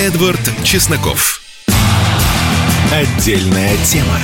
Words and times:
Эдвард 0.00 0.40
Чесноков. 0.64 1.42
Отдельная 2.90 3.76
тема. 3.84 4.16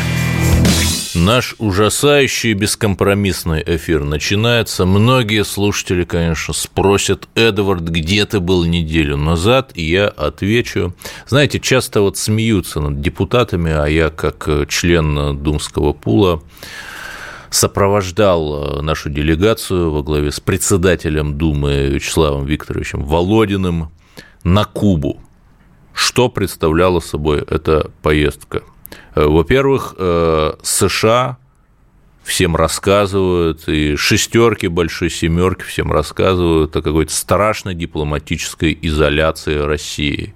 Наш 1.15 1.55
ужасающий 1.59 2.55
бескомпромиссный 2.55 3.63
эфир 3.67 4.05
начинается. 4.05 4.87
Многие 4.87 5.45
слушатели, 5.45 6.05
конечно, 6.05 6.55
спросят, 6.55 7.29
Эдвард, 7.35 7.83
где 7.83 8.25
ты 8.25 8.41
был 8.41 8.65
неделю 8.65 9.19
назад? 9.19 9.73
И 9.75 9.83
я 9.83 10.09
отвечу. 10.09 10.95
Знаете, 11.27 11.61
часто 11.61 12.01
вот 12.01 12.17
смеются 12.17 12.81
над 12.81 13.03
депутатами, 13.03 13.71
а 13.71 13.85
я 13.85 14.09
как 14.09 14.49
член 14.71 15.37
Думского 15.43 15.93
пула 15.93 16.43
сопровождал 17.51 18.81
нашу 18.81 19.11
делегацию 19.11 19.91
во 19.91 20.03
главе 20.03 20.33
с 20.33 20.41
председателем 20.41 21.37
Думы 21.37 21.89
Вячеславом 21.89 22.47
Викторовичем 22.47 23.05
Володиным 23.05 23.91
на 24.43 24.65
Кубу. 24.65 25.21
Что 25.97 26.29
представляла 26.29 27.01
собой 27.01 27.41
эта 27.41 27.91
поездка– 28.03 28.63
Э, 29.17 29.27
во-первых, 29.27 29.95
э, 29.99 30.53
США 30.63 31.39
всем 32.23 32.57
рассказывают, 32.57 33.69
и 33.69 33.97
шестерки, 33.97 34.67
большой 34.67 35.11
семерки 35.11 35.63
всем 35.63 35.93
рассказывают 35.93 36.75
о 36.77 36.83
какой-то 36.83 37.13
страшной 37.13 37.75
дипломатической 37.75 38.77
изоляции 38.83 39.57
России. 39.57 40.35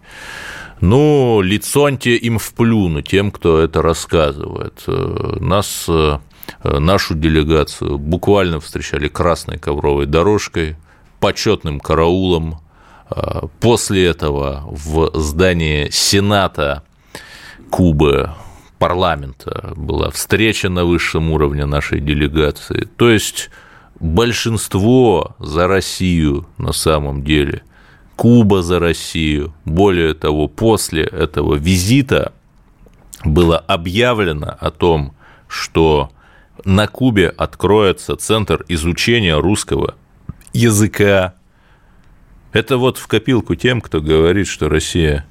Ну, 0.81 1.43
лицоньте 1.43 2.17
им 2.17 2.39
в 2.39 2.55
плюну 2.55 3.03
тем, 3.03 3.31
кто 3.31 3.59
это 3.59 3.83
рассказывает. 3.83 4.83
Э, 4.87 5.37
нас, 5.41 5.89
нашу 6.65 7.15
делегацию 7.15 7.99
буквально 7.99 8.61
встречали 8.61 9.09
красной 9.09 9.59
ковровой 9.59 10.07
дорожкой, 10.07 10.77
почетным 11.21 11.81
караулом. 11.81 12.61
После 13.61 14.07
этого 14.07 14.65
в 14.67 15.11
здании 15.19 15.89
Сената 15.91 16.83
Кубы 17.71 18.31
парламента 18.79 19.73
была 19.77 20.11
встреча 20.11 20.69
на 20.69 20.85
высшем 20.85 21.31
уровне 21.31 21.67
нашей 21.67 22.01
делегации. 22.01 22.89
То 22.97 23.11
есть 23.11 23.51
большинство 24.01 25.37
за 25.39 25.67
Россию 25.69 26.47
на 26.59 26.73
самом 26.73 27.23
деле, 27.25 27.63
Куба 28.17 28.63
за 28.63 28.79
Россию. 28.79 29.55
Более 29.65 30.15
того, 30.15 30.49
после 30.49 31.05
этого 31.05 31.55
визита 31.57 32.33
было 33.25 33.59
объявлено 33.59 34.57
о 34.59 34.71
том, 34.71 35.15
что 35.49 36.11
на 36.65 36.87
Кубе 36.87 37.29
откроется 37.29 38.17
центр 38.17 38.65
изучения 38.69 39.37
русского 39.39 39.95
языка. 40.53 41.35
Это 42.53 42.77
вот 42.77 42.99
в 42.99 43.07
копилку 43.07 43.55
тем, 43.55 43.81
кто 43.81 44.01
говорит, 44.01 44.47
что 44.47 44.69
Россия 44.69 45.25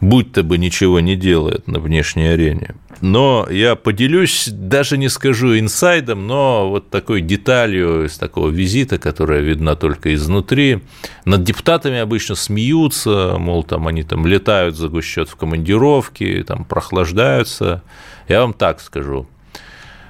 будь-то 0.00 0.42
бы 0.42 0.58
ничего 0.58 1.00
не 1.00 1.16
делает 1.16 1.66
на 1.66 1.80
внешней 1.80 2.26
арене. 2.26 2.74
Но 3.00 3.46
я 3.50 3.74
поделюсь, 3.74 4.48
даже 4.48 4.96
не 4.96 5.08
скажу 5.08 5.58
инсайдом, 5.58 6.26
но 6.26 6.68
вот 6.68 6.90
такой 6.90 7.20
деталью 7.20 8.04
из 8.04 8.16
такого 8.18 8.50
визита, 8.50 8.98
которая 8.98 9.40
видна 9.40 9.74
только 9.74 10.14
изнутри. 10.14 10.80
Над 11.24 11.42
депутатами 11.42 11.98
обычно 11.98 12.34
смеются, 12.34 13.36
мол, 13.38 13.64
там 13.64 13.88
они 13.88 14.04
там 14.04 14.26
летают 14.26 14.76
за 14.76 14.88
в 14.88 15.36
командировки, 15.36 16.44
там 16.46 16.64
прохлаждаются. 16.64 17.82
Я 18.28 18.42
вам 18.42 18.52
так 18.52 18.80
скажу. 18.80 19.26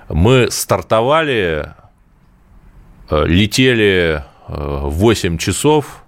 Мы 0.09 0.51
стартовали, 0.51 1.73
э, 3.11 3.27
летели 3.27 4.25
8 4.49 5.35
э, 5.35 5.39
часов, 5.39 6.04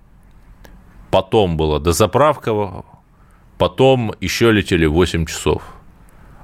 потом 1.10 1.56
была 1.56 1.78
дозаправка 1.78 2.84
потом 3.58 4.12
еще 4.20 4.52
летели 4.52 4.86
8 4.86 5.26
часов. 5.26 5.62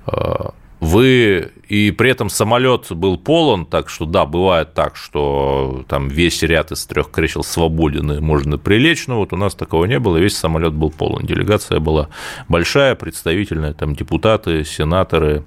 А, 0.06 0.54
вы 0.80 1.52
и 1.68 1.92
при 1.92 2.10
этом 2.10 2.28
самолет 2.28 2.90
был 2.90 3.16
полон, 3.16 3.66
так 3.66 3.88
что 3.88 4.04
да, 4.04 4.26
бывает 4.26 4.74
так, 4.74 4.96
что 4.96 5.84
там 5.88 6.08
весь 6.08 6.42
ряд 6.42 6.72
из 6.72 6.84
трех 6.86 7.10
кресел 7.10 7.44
свободен 7.44 8.10
и 8.12 8.20
можно 8.20 8.58
прилечь, 8.58 9.06
но 9.06 9.18
вот 9.18 9.32
у 9.32 9.36
нас 9.36 9.54
такого 9.54 9.84
не 9.84 10.00
было, 10.00 10.16
весь 10.16 10.36
самолет 10.36 10.72
был 10.72 10.90
полон. 10.90 11.24
Делегация 11.24 11.78
была 11.78 12.08
большая, 12.48 12.96
представительная, 12.96 13.74
там 13.74 13.94
депутаты, 13.94 14.64
сенаторы, 14.64 15.44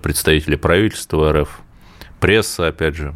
представители 0.00 0.56
правительства 0.56 1.32
РФ, 1.32 1.60
пресса, 2.18 2.68
опять 2.68 2.94
же. 2.94 3.14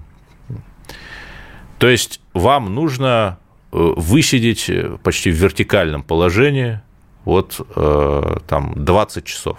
То 1.78 1.88
есть 1.88 2.20
вам 2.32 2.74
нужно 2.74 3.38
э, 3.38 3.45
высидеть 3.76 4.70
почти 5.02 5.30
в 5.30 5.34
вертикальном 5.34 6.02
положении, 6.02 6.80
вот 7.24 7.60
э, 7.74 8.36
там 8.46 8.72
20 8.76 9.24
часов. 9.24 9.58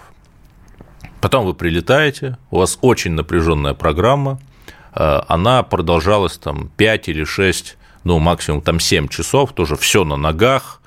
Потом 1.22 1.46
вы 1.46 1.54
прилетаете, 1.54 2.38
у 2.50 2.60
вас 2.60 2.80
очень 2.82 3.12
напряженная 3.12 3.74
программа, 3.74 4.40
э, 4.96 5.22
она 5.28 5.62
продолжалась 5.64 6.38
там 6.38 6.70
5 6.78 7.10
или 7.10 7.24
6, 7.26 7.78
ну, 8.04 8.20
максимум 8.20 8.62
там 8.62 8.80
7 8.80 9.08
часов, 9.10 9.54
тоже 9.54 9.76
все 9.76 10.04
на 10.04 10.16
ногах, 10.16 10.82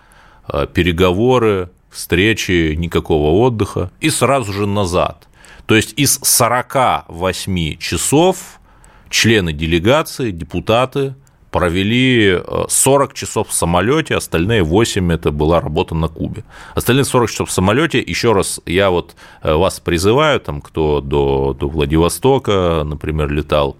э, 0.48 0.66
переговоры, 0.72 1.70
встречи, 1.90 2.74
никакого 2.76 3.44
отдыха, 3.44 3.90
и 4.00 4.10
сразу 4.10 4.52
же 4.52 4.66
назад. 4.66 5.28
То 5.66 5.76
есть 5.76 5.92
из 5.96 6.18
48 6.22 7.76
часов 7.76 8.60
члены 9.08 9.52
делегации, 9.52 10.30
депутаты 10.30 11.14
провели 11.50 12.40
40 12.68 13.10
э, 13.10 13.14
часов 13.14 13.48
в 13.48 13.52
самолете, 13.52 14.16
остальные 14.16 14.62
8 14.62 15.12
это 15.12 15.30
была 15.30 15.60
работа 15.60 15.94
на 15.94 16.08
Кубе. 16.08 16.44
Остальные 16.74 17.04
40 17.04 17.30
часов 17.30 17.48
в 17.48 17.52
самолете, 17.52 18.00
еще 18.00 18.32
раз, 18.32 18.60
я 18.66 18.90
вот 18.90 19.16
э, 19.42 19.52
вас 19.52 19.80
призываю, 19.80 20.40
там, 20.40 20.60
кто 20.60 21.00
до, 21.00 21.56
до 21.58 21.68
Владивостока, 21.68 22.82
например, 22.84 23.30
летал, 23.30 23.76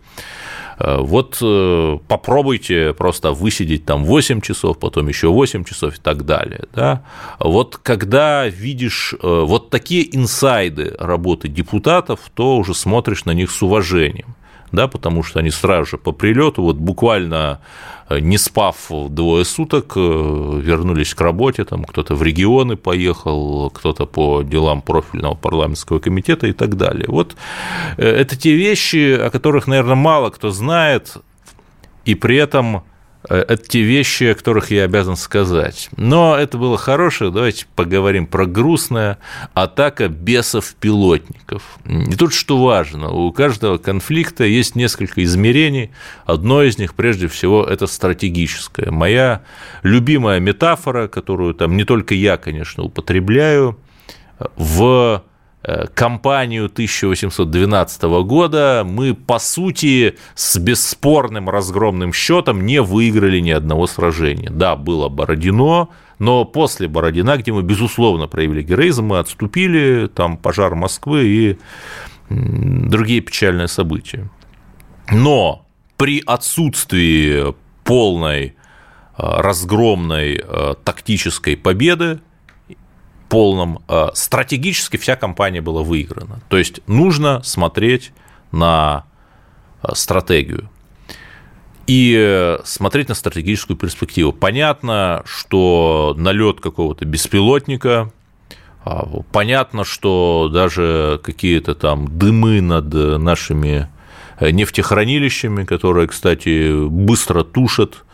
э, 0.79 0.99
вот 0.99 1.39
попробуйте 2.09 2.93
просто 2.95 3.33
высидеть 3.33 3.85
там 3.85 4.05
8 4.05 4.41
часов, 4.41 4.79
потом 4.79 5.09
еще 5.09 5.29
8 5.29 5.65
часов 5.65 5.97
и 5.97 6.01
так 6.01 6.25
далее. 6.25 6.65
Да? 6.75 7.05
Вот 7.39 7.77
когда 7.77 8.49
видишь 8.49 9.15
вот 9.23 9.71
такие 9.71 10.17
инсайды 10.17 10.97
работы 10.99 11.49
депутатов, 11.49 12.21
то 12.35 12.57
уже 12.57 12.75
смотришь 12.75 13.27
на 13.27 13.33
них 13.33 13.51
с 13.51 13.63
уважением 13.63 14.35
да, 14.73 14.89
потому 14.89 15.23
что 15.23 15.41
они 15.41 15.51
сразу 15.51 15.91
же 15.91 15.99
по 15.99 16.13
прилету, 16.13 16.63
вот 16.63 16.77
буквально 16.77 17.61
э, 18.09 18.21
не 18.21 18.39
спав 18.39 18.77
двое 19.09 19.45
суток, 19.45 19.93
э, 19.97 20.01
вернулись 20.01 21.15
к 21.15 21.21
работе, 21.21 21.65
там 21.65 21.85
кто-то 21.85 22.15
в 22.15 22.23
регионы 22.23 22.77
поехал, 22.77 23.71
кто-то 23.71 24.07
по 24.07 24.43
делам 24.43 24.83
профильного 24.83 25.35
парламентского 25.35 25.99
комитета 25.99 26.47
и 26.47 26.53
так 26.53 26.77
далее. 26.77 27.07
Вот 27.09 27.37
э, 27.97 28.07
это 28.07 28.37
те 28.37 28.55
вещи, 28.55 29.15
о 29.15 29.31
которых, 29.31 29.67
наверное, 29.67 29.97
мало 29.97 30.31
кто 30.31 30.51
знает, 30.51 31.17
и 32.05 32.15
при 32.15 32.37
этом 32.37 32.83
это 33.29 33.57
те 33.57 33.83
вещи, 33.83 34.25
о 34.25 34.35
которых 34.35 34.71
я 34.71 34.85
обязан 34.85 35.17
сказать. 35.17 35.91
Но 35.97 36.37
это 36.37 36.57
было 36.59 36.79
хорошее, 36.79 37.31
давайте 37.31 37.67
поговорим 37.77 38.27
про 38.27 38.47
грустное. 38.47 39.19
Атака 39.55 40.09
бесов-пилотников. 40.09 41.63
И 41.85 42.15
тут 42.15 42.33
что 42.33 42.63
важно, 42.63 43.11
у 43.11 43.31
каждого 43.33 43.79
конфликта 43.79 44.45
есть 44.45 44.75
несколько 44.75 45.23
измерений. 45.23 45.91
Одно 46.25 46.63
из 46.63 46.79
них, 46.79 46.95
прежде 46.95 47.29
всего, 47.29 47.65
это 47.65 47.87
стратегическое. 47.87 48.91
Моя 48.91 49.43
любимая 49.83 50.41
метафора, 50.41 51.09
которую 51.09 51.55
там 51.55 51.77
не 51.77 51.85
только 51.85 52.15
я, 52.15 52.37
конечно, 52.37 52.85
употребляю, 52.85 53.79
в 54.57 55.23
кампанию 55.95 56.67
1812 56.67 58.03
года 58.25 58.83
мы, 58.87 59.15
по 59.15 59.39
сути, 59.39 60.17
с 60.35 60.57
бесспорным 60.59 61.51
разгромным 61.51 62.13
счетом 62.13 62.65
не 62.65 62.81
выиграли 62.81 63.41
ни 63.41 63.51
одного 63.51 63.87
сражения. 63.87 64.51
Да, 64.51 64.77
было 64.77 65.09
Бородино, 65.09 65.91
но 66.19 66.45
после 66.45 66.89
Бородина, 66.89 67.37
где 67.37 67.53
мы, 67.53 67.63
безусловно, 67.63 68.27
проявили 68.27 68.63
героизм, 68.63 69.07
мы 69.07 69.19
отступили, 69.19 70.09
там 70.15 70.37
пожар 70.37 70.75
Москвы 70.75 71.25
и 71.27 71.59
другие 72.31 73.21
печальные 73.21 73.69
события. 73.69 74.31
Но 75.11 75.67
при 75.97 76.23
отсутствии 76.25 77.55
полной 77.85 78.47
э, 78.47 78.53
разгромной 79.17 80.43
э, 80.43 80.75
тактической 80.85 81.57
победы 81.57 82.21
полном, 83.31 83.83
э, 83.89 84.09
стратегически 84.13 84.99
вся 84.99 85.17
компания 85.17 85.63
была 85.63 85.83
выиграна. 85.83 86.41
То 86.49 86.59
есть 86.59 86.81
нужно 86.87 87.41
смотреть 87.43 88.13
на 88.53 89.05
э, 89.83 89.95
стратегию 89.95 90.69
и 91.87 92.15
э, 92.19 92.59
смотреть 92.65 93.09
на 93.09 93.15
стратегическую 93.15 93.77
перспективу. 93.77 94.33
Понятно, 94.33 95.23
что 95.25 96.15
налет 96.19 96.61
какого-то 96.61 97.05
беспилотника, 97.05 98.11
а, 98.85 99.07
понятно, 99.33 99.85
что 99.85 100.51
даже 100.53 101.21
какие-то 101.23 101.75
там 101.75 102.19
дымы 102.19 102.61
над 102.61 102.93
нашими 102.93 103.89
нефтехранилищами, 104.41 105.65
которые, 105.65 106.09
кстати, 106.09 106.89
быстро 106.89 107.45
тушат 107.45 108.05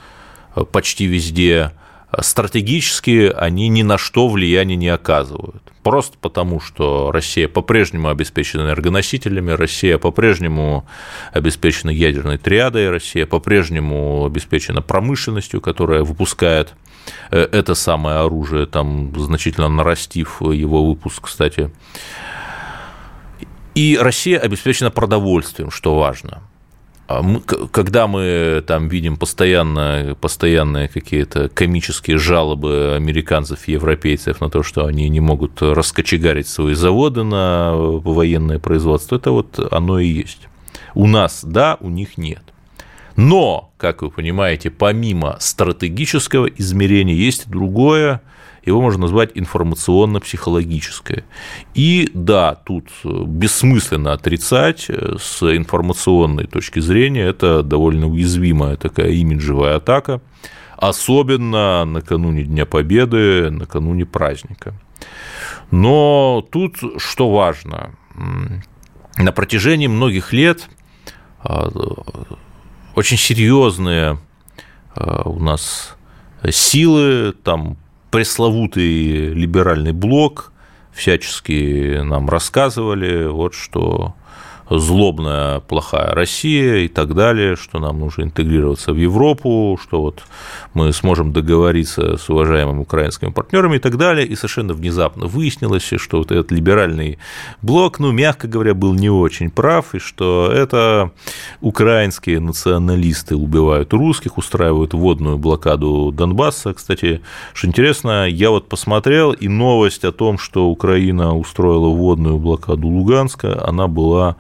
почти 0.72 1.06
везде, 1.06 1.72
стратегически 2.20 3.32
они 3.36 3.68
ни 3.68 3.82
на 3.82 3.98
что 3.98 4.28
влияния 4.28 4.76
не 4.76 4.88
оказывают. 4.88 5.62
Просто 5.82 6.18
потому, 6.18 6.60
что 6.60 7.12
Россия 7.12 7.48
по-прежнему 7.48 8.08
обеспечена 8.08 8.62
энергоносителями, 8.62 9.52
Россия 9.52 9.98
по-прежнему 9.98 10.86
обеспечена 11.32 11.90
ядерной 11.90 12.38
триадой, 12.38 12.90
Россия 12.90 13.26
по-прежнему 13.26 14.24
обеспечена 14.26 14.82
промышленностью, 14.82 15.60
которая 15.60 16.02
выпускает 16.02 16.74
э, 17.30 17.38
это 17.40 17.74
самое 17.74 18.18
оружие, 18.18 18.66
там 18.66 19.12
значительно 19.16 19.68
нарастив 19.68 20.40
его 20.42 20.84
выпуск, 20.86 21.24
кстати. 21.24 21.70
И 23.74 23.98
Россия 24.00 24.38
обеспечена 24.38 24.90
продовольствием, 24.90 25.70
что 25.70 25.98
важно. 25.98 26.42
А 27.08 27.22
когда 27.70 28.08
мы 28.08 28.64
там 28.66 28.88
видим 28.88 29.16
постоянно, 29.16 30.16
постоянные 30.20 30.88
какие-то 30.88 31.48
комические 31.48 32.18
жалобы 32.18 32.94
американцев 32.96 33.68
и 33.68 33.72
европейцев 33.72 34.40
на 34.40 34.50
то, 34.50 34.64
что 34.64 34.86
они 34.86 35.08
не 35.08 35.20
могут 35.20 35.62
раскочегарить 35.62 36.48
свои 36.48 36.74
заводы 36.74 37.22
на 37.22 37.74
военное 37.74 38.58
производство, 38.58 39.16
это 39.16 39.30
вот 39.30 39.58
оно 39.70 40.00
и 40.00 40.08
есть. 40.08 40.48
У 40.94 41.06
нас 41.06 41.44
да, 41.44 41.76
у 41.80 41.90
них 41.90 42.18
нет. 42.18 42.42
Но, 43.14 43.72
как 43.78 44.02
вы 44.02 44.10
понимаете, 44.10 44.70
помимо 44.70 45.36
стратегического 45.38 46.46
измерения 46.46 47.14
есть 47.14 47.48
другое 47.48 48.20
его 48.66 48.82
можно 48.82 49.02
назвать 49.02 49.30
информационно-психологическое. 49.34 51.24
И 51.74 52.10
да, 52.12 52.54
тут 52.54 52.88
бессмысленно 53.04 54.12
отрицать 54.12 54.86
э, 54.88 55.16
с 55.20 55.42
информационной 55.42 56.46
точки 56.46 56.80
зрения, 56.80 57.22
это 57.22 57.62
довольно 57.62 58.08
уязвимая 58.08 58.76
такая 58.76 59.10
имиджевая 59.10 59.76
атака, 59.76 60.20
особенно 60.76 61.84
накануне 61.84 62.44
Дня 62.44 62.66
Победы, 62.66 63.50
накануне 63.50 64.04
праздника. 64.04 64.74
Но 65.70 66.46
тут 66.50 66.76
что 66.98 67.30
важно, 67.30 67.94
на 69.16 69.32
протяжении 69.32 69.86
многих 69.86 70.32
лет 70.32 70.68
а, 71.40 71.70
очень 72.94 73.16
серьезные 73.16 74.18
а, 74.94 75.22
у 75.28 75.38
нас 75.38 75.96
силы, 76.50 77.32
там 77.32 77.76
пресловутый 78.10 79.32
либеральный 79.32 79.92
блок 79.92 80.52
всячески 80.92 82.00
нам 82.02 82.28
рассказывали, 82.28 83.26
вот 83.26 83.54
что 83.54 84.14
злобная, 84.70 85.60
плохая 85.60 86.12
Россия 86.14 86.78
и 86.78 86.88
так 86.88 87.14
далее, 87.14 87.56
что 87.56 87.78
нам 87.78 88.00
нужно 88.00 88.24
интегрироваться 88.24 88.92
в 88.92 88.96
Европу, 88.96 89.78
что 89.80 90.02
вот 90.02 90.22
мы 90.74 90.92
сможем 90.92 91.32
договориться 91.32 92.16
с 92.16 92.28
уважаемыми 92.28 92.80
украинскими 92.80 93.30
партнерами 93.30 93.76
и 93.76 93.78
так 93.78 93.96
далее. 93.96 94.26
И 94.26 94.34
совершенно 94.34 94.74
внезапно 94.74 95.26
выяснилось, 95.26 95.90
что 95.96 96.18
вот 96.18 96.30
этот 96.30 96.50
либеральный 96.50 97.18
блок, 97.62 97.98
ну, 97.98 98.12
мягко 98.12 98.48
говоря, 98.48 98.74
был 98.74 98.94
не 98.94 99.10
очень 99.10 99.50
прав, 99.50 99.94
и 99.94 99.98
что 99.98 100.50
это 100.52 101.12
украинские 101.60 102.40
националисты 102.40 103.36
убивают 103.36 103.92
русских, 103.92 104.38
устраивают 104.38 104.94
водную 104.94 105.38
блокаду 105.38 106.12
Донбасса. 106.12 106.74
Кстати, 106.74 107.20
что 107.54 107.66
интересно, 107.66 108.28
я 108.28 108.50
вот 108.50 108.68
посмотрел, 108.68 109.32
и 109.32 109.48
новость 109.48 110.04
о 110.04 110.12
том, 110.12 110.38
что 110.38 110.68
Украина 110.68 111.36
устроила 111.36 111.88
водную 111.88 112.38
блокаду 112.38 112.88
Луганска, 112.88 113.66
она 113.66 113.86
была 113.86 114.36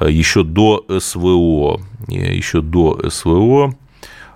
еще 0.00 0.42
до 0.42 0.84
СВО, 0.98 1.80
еще 2.08 2.60
до 2.60 3.08
СВО 3.10 3.74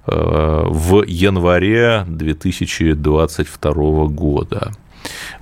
э, 0.07 0.63
в 0.69 1.03
январе 1.07 2.05
2022 2.09 4.07
года. 4.07 4.73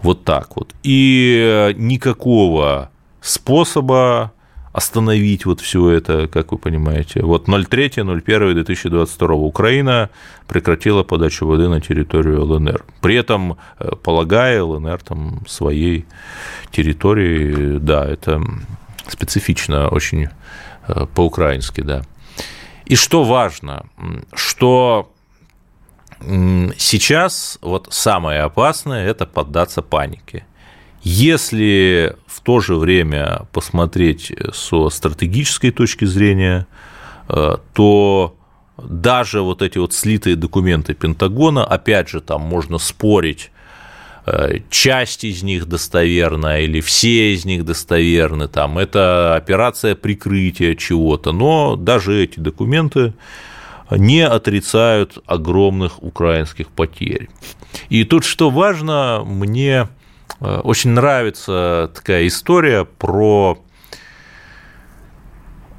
Вот 0.02 0.24
так 0.24 0.56
вот. 0.56 0.74
И 0.82 1.74
никакого 1.76 2.90
способа 3.20 4.32
остановить 4.78 5.46
вот 5.46 5.60
все 5.60 5.90
это, 5.90 6.28
как 6.28 6.52
вы 6.52 6.58
понимаете. 6.58 7.22
Вот 7.22 7.48
03.01.2022 7.48 9.32
Украина 9.32 10.10
прекратила 10.46 11.02
подачу 11.02 11.46
воды 11.46 11.68
на 11.68 11.80
территорию 11.80 12.44
ЛНР. 12.44 12.84
При 13.00 13.16
этом, 13.16 13.56
э, 13.78 13.90
полагая 14.02 14.62
ЛНР 14.62 14.98
там 15.02 15.40
своей 15.46 16.06
территории, 16.70 17.78
да, 17.78 18.06
это 18.06 18.40
специфично 19.08 19.88
очень 19.88 20.28
э, 20.86 21.06
по-украински, 21.14 21.80
да. 21.80 22.02
И 22.86 22.96
что 22.96 23.24
важно, 23.24 23.86
что 24.34 25.12
сейчас 26.78 27.58
вот 27.60 27.88
самое 27.90 28.40
опасное– 28.40 29.06
это 29.10 29.26
поддаться 29.26 29.82
панике. 29.82 30.44
Если 31.02 32.16
в 32.26 32.40
то 32.40 32.60
же 32.60 32.74
время 32.74 33.42
посмотреть 33.52 34.32
со 34.52 34.90
стратегической 34.90 35.70
точки 35.70 36.06
зрения, 36.06 36.66
э, 37.28 37.56
то 37.72 38.34
даже 38.78 39.42
вот 39.42 39.62
эти 39.62 39.78
вот 39.78 39.92
слитые 39.92 40.36
документы 40.36 40.94
Пентагона, 40.94 41.64
опять 41.64 42.08
же, 42.08 42.20
там 42.20 42.42
можно 42.42 42.78
спорить 42.78 43.50
Э, 43.50 43.57
часть 44.70 45.24
из 45.24 45.42
них 45.42 45.66
достоверна 45.66 46.60
или 46.60 46.80
все 46.80 47.34
из 47.34 47.44
них 47.44 47.64
достоверны, 47.64 48.48
там, 48.48 48.78
это 48.78 49.34
операция 49.36 49.94
прикрытия 49.94 50.74
чего-то, 50.74 51.32
но 51.32 51.76
даже 51.76 52.22
эти 52.22 52.40
документы 52.40 53.14
не 53.90 54.26
отрицают 54.26 55.18
огромных 55.26 56.02
украинских 56.02 56.68
потерь. 56.68 57.28
И 57.88 58.04
тут, 58.04 58.24
что 58.24 58.50
важно, 58.50 59.22
мне 59.24 59.88
э, 60.40 60.60
очень 60.60 60.90
нравится 60.90 61.90
такая 61.94 62.26
история 62.26 62.84
про 62.84 63.58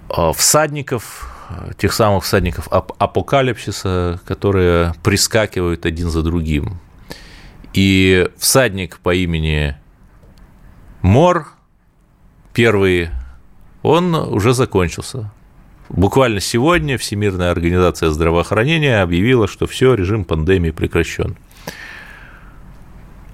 э, 0.09 0.31
всадников, 0.35 1.29
тех 1.77 1.93
самых 1.93 2.23
всадников 2.23 2.67
апокалипсиса, 2.69 4.19
которые 4.25 4.93
прискакивают 5.03 5.85
один 5.85 6.09
за 6.09 6.21
другим. 6.21 6.79
И 7.73 8.27
всадник 8.37 8.99
по 8.99 9.13
имени 9.13 9.75
Мор, 11.01 11.47
первый, 12.53 13.09
он 13.83 14.15
уже 14.15 14.53
закончился. 14.53 15.31
Буквально 15.89 16.39
сегодня 16.39 16.97
Всемирная 16.97 17.51
организация 17.51 18.09
здравоохранения 18.09 19.01
объявила, 19.01 19.47
что 19.47 19.65
все, 19.65 19.95
режим 19.95 20.25
пандемии 20.25 20.71
прекращен. 20.71 21.35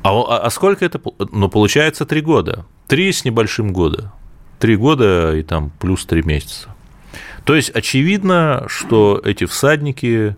А, 0.03 0.11
а, 0.11 0.37
а 0.45 0.49
сколько 0.51 0.85
это? 0.85 1.01
Ну, 1.31 1.49
получается, 1.49 2.05
три 2.05 2.21
года. 2.21 2.65
Три 2.87 3.11
с 3.11 3.25
небольшим 3.25 3.73
года. 3.73 4.13
Три 4.59 4.75
года 4.77 5.35
и 5.35 5.43
там 5.43 5.71
плюс 5.79 6.05
три 6.05 6.21
месяца. 6.23 6.69
То 7.43 7.55
есть 7.55 7.71
очевидно, 7.71 8.65
что 8.67 9.19
эти 9.23 9.45
всадники 9.45 10.35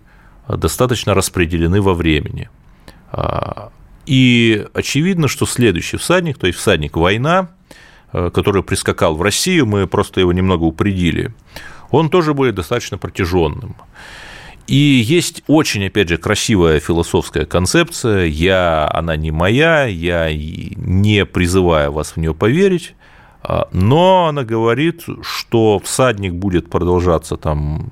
достаточно 0.47 1.13
распределены 1.13 1.81
во 1.81 1.93
времени. 1.93 2.49
И 4.07 4.65
очевидно, 4.73 5.27
что 5.27 5.45
следующий 5.45 5.97
всадник, 5.97 6.37
то 6.37 6.47
есть 6.47 6.57
всадник 6.57 6.95
война, 6.95 7.49
э, 8.13 8.31
который 8.33 8.63
прискакал 8.63 9.15
в 9.15 9.21
Россию, 9.21 9.65
мы 9.65 9.85
просто 9.85 10.21
его 10.21 10.31
немного 10.31 10.63
упредили, 10.63 11.33
он 11.91 12.09
тоже 12.09 12.33
будет 12.33 12.55
достаточно 12.55 12.97
протяженным. 12.97 13.75
И 14.65 14.75
есть 14.75 15.43
очень, 15.47 15.85
опять 15.85 16.07
же, 16.07 16.17
красивая 16.17 16.79
философская 16.79 17.45
концепция, 17.45 18.25
я, 18.25 18.89
она 18.93 19.17
не 19.17 19.31
моя, 19.31 19.85
я 19.85 20.29
не 20.33 21.25
призываю 21.25 21.91
вас 21.91 22.11
в 22.11 22.17
нее 22.17 22.33
поверить, 22.33 22.95
а, 23.43 23.67
но 23.71 24.27
она 24.27 24.43
говорит, 24.43 25.03
что 25.21 25.79
всадник 25.79 26.33
будет 26.33 26.69
продолжаться 26.69 27.35
там 27.35 27.91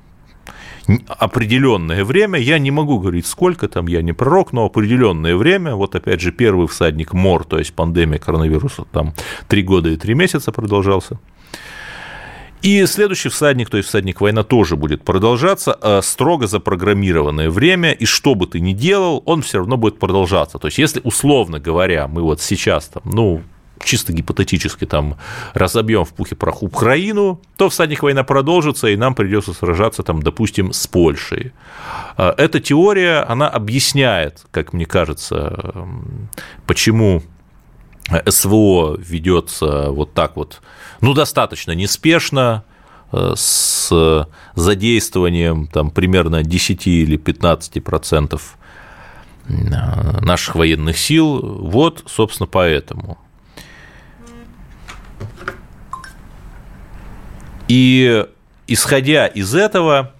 определенное 1.08 2.04
время, 2.04 2.38
я 2.38 2.58
не 2.58 2.70
могу 2.70 2.98
говорить 2.98 3.26
сколько 3.26 3.68
там, 3.68 3.86
я 3.86 4.02
не 4.02 4.12
пророк, 4.12 4.52
но 4.52 4.64
определенное 4.64 5.36
время, 5.36 5.74
вот 5.74 5.94
опять 5.94 6.20
же 6.20 6.32
первый 6.32 6.68
всадник 6.68 7.12
МОР, 7.12 7.44
то 7.44 7.58
есть 7.58 7.74
пандемия 7.74 8.18
коронавируса, 8.18 8.84
там 8.92 9.14
три 9.48 9.62
года 9.62 9.88
и 9.90 9.96
три 9.96 10.14
месяца 10.14 10.52
продолжался, 10.52 11.18
и 12.62 12.84
следующий 12.86 13.28
всадник, 13.28 13.70
то 13.70 13.76
есть 13.76 13.88
всадник 13.88 14.20
война, 14.20 14.42
тоже 14.42 14.76
будет 14.76 15.04
продолжаться, 15.04 15.72
а 15.80 16.02
строго 16.02 16.46
запрограммированное 16.46 17.50
время, 17.50 17.92
и 17.92 18.06
что 18.06 18.34
бы 18.34 18.46
ты 18.46 18.60
ни 18.60 18.72
делал, 18.72 19.22
он 19.26 19.42
все 19.42 19.58
равно 19.58 19.76
будет 19.76 19.98
продолжаться. 19.98 20.58
То 20.58 20.66
есть, 20.66 20.78
если, 20.78 21.00
условно 21.04 21.60
говоря, 21.60 22.08
мы 22.08 22.22
вот 22.22 22.40
сейчас 22.40 22.86
там, 22.86 23.02
ну, 23.04 23.42
чисто 23.84 24.12
гипотетически 24.12 24.84
там 24.84 25.16
разобьем 25.54 26.04
в 26.04 26.12
пухе 26.12 26.34
прах 26.34 26.62
Украину, 26.62 27.40
то 27.56 27.68
всадник 27.68 28.02
война 28.02 28.24
продолжится, 28.24 28.88
и 28.88 28.96
нам 28.96 29.14
придется 29.14 29.52
сражаться 29.52 30.02
там, 30.02 30.22
допустим, 30.22 30.72
с 30.72 30.86
Польшей. 30.86 31.52
А, 32.16 32.34
эта 32.36 32.60
теория, 32.60 33.20
она 33.20 33.48
объясняет, 33.48 34.46
как 34.50 34.72
мне 34.72 34.86
кажется, 34.86 35.74
почему 36.66 37.22
СВО 38.28 38.96
ведется 38.98 39.90
вот 39.90 40.14
так 40.14 40.36
вот, 40.36 40.60
ну, 41.00 41.14
достаточно 41.14 41.72
неспешно, 41.72 42.64
э, 43.12 43.32
с 43.36 44.28
задействованием 44.54 45.66
там, 45.66 45.90
примерно 45.90 46.42
10 46.42 46.86
или 46.86 47.16
15 47.16 47.82
процентов 47.82 48.56
наших 49.48 50.56
военных 50.56 50.98
сил. 50.98 51.38
Вот, 51.40 52.02
собственно, 52.06 52.48
поэтому. 52.48 53.18
И 57.68 58.24
исходя 58.66 59.26
из 59.26 59.54
этого, 59.54 60.12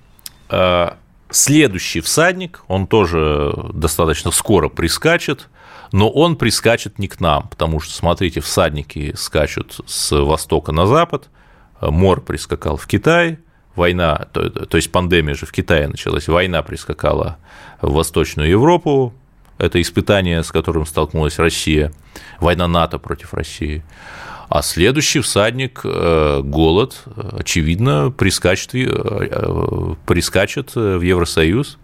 э, 0.51 0.91
следующий 1.31 2.01
всадник, 2.01 2.63
он 2.69 2.87
тоже 2.87 3.55
достаточно 3.73 4.31
скоро 4.31 4.69
прискачет, 4.69 5.49
но 5.93 6.11
он 6.11 6.37
прискачет 6.37 6.99
не 6.99 7.09
к 7.09 7.21
нам, 7.21 7.49
потому 7.49 7.81
что, 7.81 7.93
смотрите, 7.93 8.41
всадники 8.41 9.15
скачут 9.17 9.81
с 9.87 10.17
востока 10.17 10.73
на 10.73 10.87
запад, 10.87 11.29
Мор 11.81 12.23
прискакал 12.23 12.77
в 12.77 12.87
Китай, 12.87 13.39
война, 13.75 14.27
то, 14.33 14.49
то 14.49 14.77
есть 14.77 14.91
пандемия 14.91 15.35
же 15.35 15.47
в 15.47 15.53
Китае 15.53 15.89
началась, 15.89 16.27
война 16.27 16.63
прискакала 16.63 17.37
в 17.81 17.93
Восточную 17.93 18.49
Европу, 18.49 19.15
это 19.59 19.81
испытание, 19.81 20.43
с 20.43 20.51
которым 20.51 20.87
столкнулась 20.87 21.39
Россия, 21.39 21.93
война 22.41 22.67
НАТО 22.69 22.99
против 22.99 23.35
России. 23.35 23.85
А 24.49 24.63
следующий 24.63 25.21
всадник, 25.21 25.81
э, 25.85 26.41
голод, 26.43 27.03
очевидно, 27.33 28.11
прискачет, 28.11 28.75
э, 28.75 29.95
прискачет 30.07 30.75
в 30.75 31.01
Евросоюз. 31.01 31.79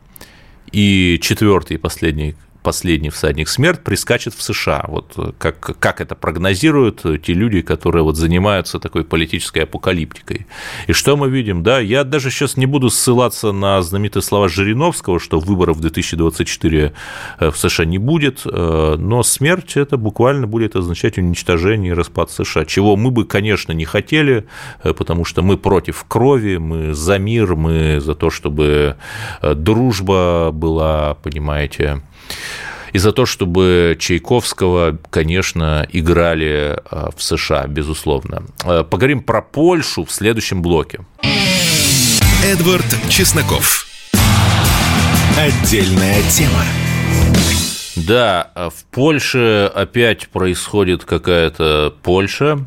И 0.71 1.19
четвертый 1.21 1.75
и 1.75 1.79
последний 1.79 2.35
последний 2.63 3.11
всадник 3.11 3.49
смерть 3.49 3.81
прискачет 3.81 4.35
в 4.35 4.43
США. 4.43 4.85
Вот 4.89 5.13
э, 5.17 5.33
как, 5.39 5.79
как 5.79 6.01
это 6.01 6.15
прогнозируют 6.15 7.03
те 7.23 7.33
люди, 7.35 7.61
которые 7.61 8.03
вот 8.03 8.17
занимаются 8.17 8.79
такой 8.79 9.05
политической 9.05 9.65
апокалиптикой. 9.65 10.47
И 10.87 10.93
что 10.93 11.17
мы 11.17 11.29
видим? 11.29 11.63
Да, 11.63 11.81
я 11.81 12.05
даже 12.05 12.31
сейчас 12.31 12.57
не 12.57 12.67
буду 12.67 12.91
ссылаться 12.91 13.53
на 13.53 13.83
знаменитые 13.83 14.23
слова 14.23 14.49
Жириновского, 14.49 15.19
что 15.21 15.41
выборов 15.41 15.81
2024 15.81 16.93
э, 17.39 17.51
в 17.51 17.57
США 17.57 17.85
не 17.85 17.99
будет, 17.99 18.43
э, 18.45 18.97
но 18.99 19.23
смерть 19.23 19.77
это 19.77 19.97
буквально 19.97 20.47
будет 20.47 20.77
означать 20.77 21.19
уничтожение 21.19 21.93
и 21.93 21.95
распад 21.95 22.31
США, 22.31 22.65
чего 22.65 22.97
мы 22.97 23.11
бы, 23.11 23.25
конечно, 23.25 23.73
не 23.73 23.85
хотели, 23.85 24.47
потому 24.83 25.25
что 25.25 25.43
мы 25.43 25.57
против 25.57 26.05
крови, 26.09 26.57
мы 26.57 26.95
за 26.95 27.19
мир, 27.19 27.57
мы 27.57 28.01
за 28.01 28.15
то, 28.15 28.31
чтобы 28.31 28.97
дружба 29.43 30.51
была, 30.53 31.15
понимаете, 31.23 32.03
и 32.93 32.99
за 32.99 33.13
то, 33.13 33.25
чтобы 33.25 33.97
Чайковского, 33.99 34.99
конечно, 35.11 35.87
играли 35.91 36.79
а, 36.91 37.11
в 37.17 37.23
США, 37.23 37.67
безусловно. 37.67 38.43
А, 38.65 38.85
поговорим 38.85 39.23
про 39.23 39.41
Польшу 39.41 40.05
в 40.05 40.13
следующем 40.13 40.61
блоке. 40.63 41.01
Эдвард 42.45 42.85
Чесноков. 43.09 43.87
Отдельная 45.39 46.21
тема. 46.31 46.65
Да, 47.97 48.51
а 48.55 48.71
в 48.71 48.85
Польше 48.91 49.71
опять 49.75 50.29
происходит 50.29 51.05
какая-то 51.05 51.95
Польша. 52.03 52.67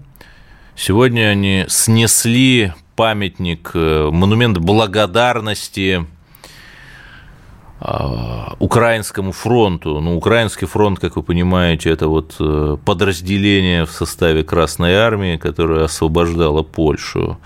Сегодня 0.76 1.30
они 1.30 1.66
снесли 1.68 2.74
памятник, 2.96 3.72
э, 3.74 4.10
монумент 4.12 4.58
благодарности 4.58 6.06
украинскому 8.60 9.32
фронту. 9.32 10.00
Ну, 10.00 10.16
украинский 10.18 10.68
фронт, 10.68 11.00
как 11.00 11.18
вы 11.18 11.24
понимаете, 11.24 11.90
это 11.90 12.08
вот 12.08 12.36
э, 12.40 12.78
подразделение 12.86 13.86
в 13.86 13.92
составе 13.92 14.44
Красной 14.44 14.96
Армии, 14.96 15.38
которое 15.38 15.84
освобождало 15.84 16.64
Польшу. 16.64 17.38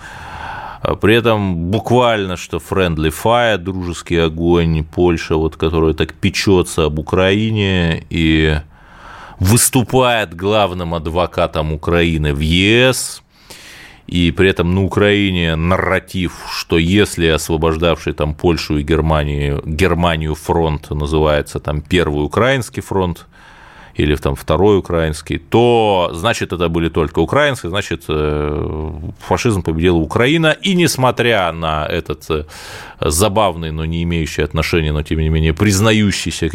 А 0.82 0.94
при 0.94 1.16
этом 1.16 1.70
буквально, 1.70 2.36
что 2.36 2.58
friendly 2.58 3.12
fire, 3.12 3.58
дружеский 3.58 4.16
огонь, 4.16 4.84
Польша, 4.84 5.34
вот, 5.34 5.56
которая 5.56 5.94
так 5.94 6.14
печется 6.14 6.84
об 6.84 6.98
Украине 6.98 8.04
и 8.08 8.60
выступает 9.40 10.34
главным 10.34 10.94
адвокатом 10.94 11.72
Украины 11.72 12.32
в 12.32 12.40
ЕС– 12.40 13.22
и 14.10 14.32
при 14.32 14.50
этом 14.50 14.74
на 14.74 14.82
Украине 14.82 15.54
нарратив, 15.54 16.32
что 16.50 16.78
если 16.78 17.26
освобождавший 17.28 18.12
там 18.12 18.34
Польшу 18.34 18.78
и 18.78 18.82
Германию, 18.82 19.62
Германию 19.64 20.34
фронт 20.34 20.90
называется 20.90 21.60
там 21.60 21.80
Первый 21.80 22.24
Украинский 22.24 22.82
фронт, 22.82 23.26
или 23.94 24.16
там 24.16 24.34
второй 24.34 24.78
украинский, 24.78 25.38
то 25.38 26.10
значит 26.14 26.52
это 26.52 26.68
были 26.68 26.88
только 26.88 27.18
украинские, 27.20 27.70
значит 27.70 28.04
э, 28.08 28.92
фашизм 29.18 29.62
победила 29.62 29.96
Украина, 29.96 30.56
и 30.62 30.74
несмотря 30.74 31.52
на 31.52 31.86
этот 31.86 32.30
э, 32.30 32.44
забавный, 33.00 33.72
но 33.72 33.84
не 33.84 34.02
имеющий 34.02 34.42
отношения, 34.42 34.92
но 34.92 35.02
тем 35.02 35.18
не 35.18 35.28
менее 35.28 35.52
признающийся 35.52 36.48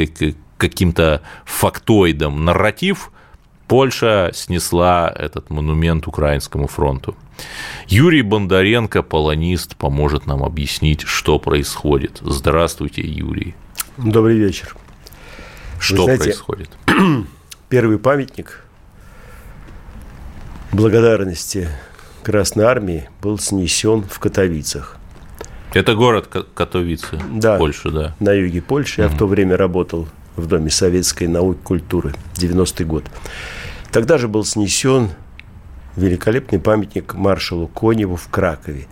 каким-то 0.57 1.21
фактоидом 1.45 2.45
нарратив, 2.45 3.11
Польша 3.67 4.31
снесла 4.33 5.11
этот 5.13 5.49
монумент 5.49 6.07
Украинскому 6.07 6.67
фронту. 6.67 7.15
Юрий 7.87 8.21
Бондаренко, 8.21 9.01
полонист, 9.01 9.75
поможет 9.75 10.25
нам 10.27 10.43
объяснить, 10.43 11.01
что 11.01 11.39
происходит. 11.39 12.19
Здравствуйте, 12.21 13.01
Юрий. 13.01 13.55
Добрый 13.97 14.37
вечер. 14.37 14.75
Что 15.79 16.03
знаете, 16.03 16.23
происходит? 16.23 16.69
Первый 17.69 17.97
памятник 17.97 18.63
благодарности 20.71 21.69
Красной 22.23 22.65
Армии 22.65 23.09
был 23.21 23.39
снесен 23.39 24.03
в 24.03 24.19
Катовицах. 24.19 24.97
Это 25.73 25.95
город 25.95 26.27
Катовицы, 26.53 27.19
да, 27.31 27.57
Польша, 27.57 27.89
да. 27.89 28.15
На 28.19 28.31
юге 28.31 28.61
Польши. 28.61 29.01
Я 29.01 29.07
угу. 29.07 29.15
в 29.15 29.17
то 29.17 29.27
время 29.27 29.57
работал 29.57 30.07
в 30.35 30.47
Доме 30.47 30.69
советской 30.69 31.27
науки 31.27 31.59
и 31.59 31.63
культуры, 31.63 32.13
90-й 32.35 32.85
год. 32.85 33.05
Тогда 33.91 34.17
же 34.17 34.27
был 34.27 34.43
снесен 34.43 35.09
великолепный 35.95 36.59
памятник 36.59 37.13
маршалу 37.13 37.67
Коневу 37.67 38.15
в 38.15 38.27
Кракове. 38.27 38.87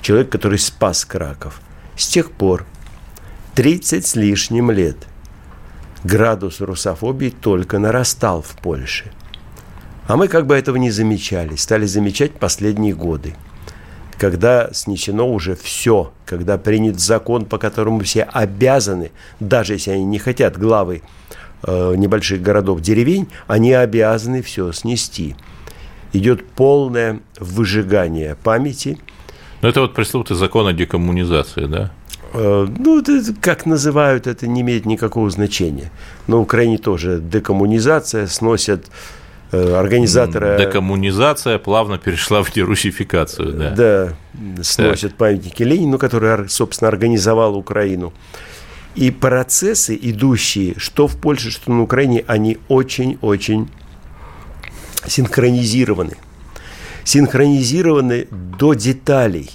Человек, 0.00 0.30
который 0.30 0.58
спас 0.58 1.04
Краков. 1.04 1.60
С 1.96 2.08
тех 2.08 2.30
пор 2.30 2.64
30 3.54 4.06
с 4.06 4.16
лишним 4.16 4.70
лет 4.70 4.96
градус 6.04 6.60
русофобии 6.60 7.30
только 7.30 7.78
нарастал 7.78 8.42
в 8.42 8.56
Польше. 8.56 9.12
А 10.06 10.16
мы 10.16 10.28
как 10.28 10.46
бы 10.46 10.54
этого 10.54 10.76
не 10.76 10.90
замечали, 10.90 11.56
стали 11.56 11.84
замечать 11.86 12.32
последние 12.32 12.94
годы 12.94 13.34
когда 14.18 14.70
снесено 14.72 15.32
уже 15.32 15.54
все, 15.54 16.12
когда 16.26 16.58
принят 16.58 17.00
закон, 17.00 17.46
по 17.46 17.56
которому 17.56 18.00
все 18.00 18.24
обязаны, 18.24 19.12
даже 19.40 19.74
если 19.74 19.92
они 19.92 20.04
не 20.04 20.18
хотят 20.18 20.58
главы 20.58 21.02
э, 21.62 21.94
небольших 21.96 22.42
городов, 22.42 22.80
деревень, 22.80 23.28
они 23.46 23.72
обязаны 23.72 24.42
все 24.42 24.72
снести. 24.72 25.36
Идет 26.12 26.44
полное 26.46 27.20
выжигание 27.38 28.36
памяти. 28.42 28.98
Ну, 29.62 29.68
это 29.68 29.82
вот 29.82 29.94
пресловутый 29.94 30.36
закон 30.36 30.66
о 30.66 30.72
декоммунизации, 30.72 31.66
да? 31.66 31.92
Э, 32.32 32.66
ну, 32.76 33.00
это, 33.00 33.22
как 33.40 33.66
называют, 33.66 34.26
это 34.26 34.48
не 34.48 34.62
имеет 34.62 34.84
никакого 34.84 35.30
значения. 35.30 35.92
На 36.26 36.38
Украине 36.38 36.78
тоже 36.78 37.20
декоммунизация, 37.20 38.26
сносят 38.26 38.86
организатора... 39.52 40.58
Декоммунизация 40.58 41.58
плавно 41.58 41.98
перешла 41.98 42.42
в 42.42 42.52
дерусификацию, 42.52 43.52
да. 43.52 43.70
Да, 43.70 44.62
сносят 44.62 45.10
так. 45.12 45.18
памятники 45.18 45.62
Ленину, 45.62 45.98
который, 45.98 46.48
собственно, 46.48 46.88
организовал 46.88 47.56
Украину. 47.56 48.12
И 48.94 49.10
процессы, 49.10 49.98
идущие 50.00 50.74
что 50.76 51.06
в 51.06 51.16
Польше, 51.16 51.50
что 51.50 51.70
на 51.70 51.82
Украине, 51.82 52.24
они 52.26 52.58
очень-очень 52.68 53.68
синхронизированы. 55.06 56.16
Синхронизированы 57.04 58.26
до 58.30 58.74
деталей. 58.74 59.50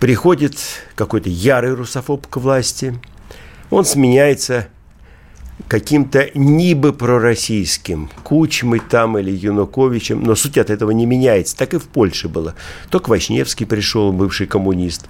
Приходит 0.00 0.58
какой-то 0.94 1.28
ярый 1.28 1.74
русофоб 1.74 2.26
к 2.26 2.36
власти, 2.38 2.98
он 3.70 3.84
сменяется 3.84 4.68
каким-то 5.68 6.30
нибы 6.34 6.92
пророссийским, 6.92 8.10
Кучмой 8.22 8.80
там 8.80 9.18
или 9.18 9.30
Януковичем, 9.30 10.22
но 10.22 10.34
суть 10.34 10.58
от 10.58 10.70
этого 10.70 10.90
не 10.90 11.06
меняется. 11.06 11.56
Так 11.56 11.74
и 11.74 11.78
в 11.78 11.88
Польше 11.88 12.28
было. 12.28 12.54
То 12.90 13.00
Квачневский 13.00 13.66
пришел, 13.66 14.12
бывший 14.12 14.46
коммунист, 14.46 15.06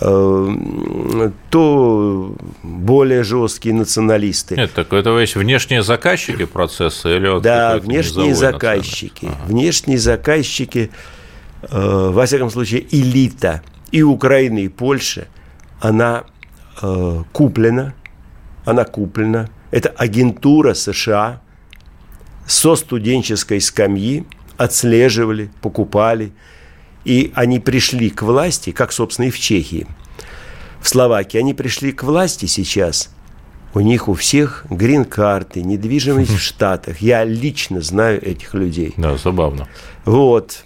э, 0.00 1.30
то 1.50 2.36
более 2.62 3.24
жесткие 3.24 3.74
националисты. 3.74 4.56
Нет, 4.56 4.72
так 4.72 4.92
это 4.92 5.18
есть 5.18 5.36
внешние 5.36 5.82
заказчики 5.82 6.44
процесса 6.44 7.16
или 7.16 7.40
Да, 7.40 7.78
внешние 7.78 8.34
заказчики. 8.34 9.26
Ага. 9.26 9.38
Внешние 9.46 9.98
заказчики, 9.98 10.90
э, 11.62 12.10
во 12.12 12.26
всяком 12.26 12.50
случае, 12.50 12.86
элита 12.90 13.62
и 13.90 14.02
Украины, 14.02 14.60
и 14.60 14.68
Польши, 14.68 15.26
она 15.80 16.24
э, 16.80 17.22
куплена, 17.32 17.94
она 18.64 18.84
куплена– 18.84 19.48
это 19.72 19.88
агентура 19.88 20.74
США 20.74 21.40
со 22.46 22.76
студенческой 22.76 23.60
скамьи 23.60 24.24
отслеживали, 24.56 25.50
покупали, 25.60 26.32
и 27.04 27.32
они 27.34 27.58
пришли 27.58 28.10
к 28.10 28.22
власти, 28.22 28.70
как, 28.70 28.92
собственно, 28.92 29.26
и 29.26 29.30
в 29.30 29.40
Чехии. 29.40 29.88
В 30.80 30.88
Словакии 30.88 31.38
они 31.38 31.54
пришли 31.54 31.92
к 31.92 32.04
власти 32.04 32.46
сейчас 32.46 33.10
У 33.74 33.80
них 33.80 34.08
у 34.08 34.14
всех 34.14 34.66
грин-карты, 34.68 35.62
недвижимость 35.62 36.30
в 36.30 36.38
Штатах. 36.42 36.98
Я 36.98 37.24
лично 37.24 37.80
знаю 37.80 38.22
этих 38.22 38.52
людей. 38.54 38.92
Да, 38.98 39.16
забавно. 39.16 39.66
Вот. 40.04 40.64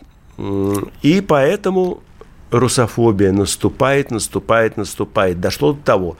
И 1.03 1.21
поэтому 1.21 2.03
русофобия 2.51 3.31
наступает, 3.31 4.11
наступает, 4.11 4.77
наступает. 4.77 5.41
Дошло 5.41 5.73
до 5.73 5.83
того, 5.83 6.17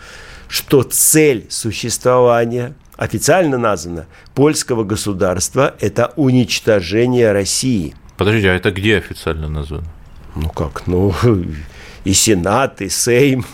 что 0.49 0.83
цель 0.83 1.47
существования 1.49 2.75
официально 2.97 3.59
названа 3.59 4.07
польского 4.35 4.85
государства– 4.85 5.75
это 5.81 6.13
уничтожение 6.17 7.33
России. 7.33 7.95
Подождите, 8.17 8.51
а 8.51 8.55
это 8.55 8.71
где 8.71 8.97
официально 8.97 9.49
названо? 9.49 9.87
Ну 10.35 10.49
как, 10.49 10.87
ну 10.87 11.15
и 12.05 12.13
Сенат, 12.13 12.83
и 12.83 12.89
Сейм, 12.89 13.45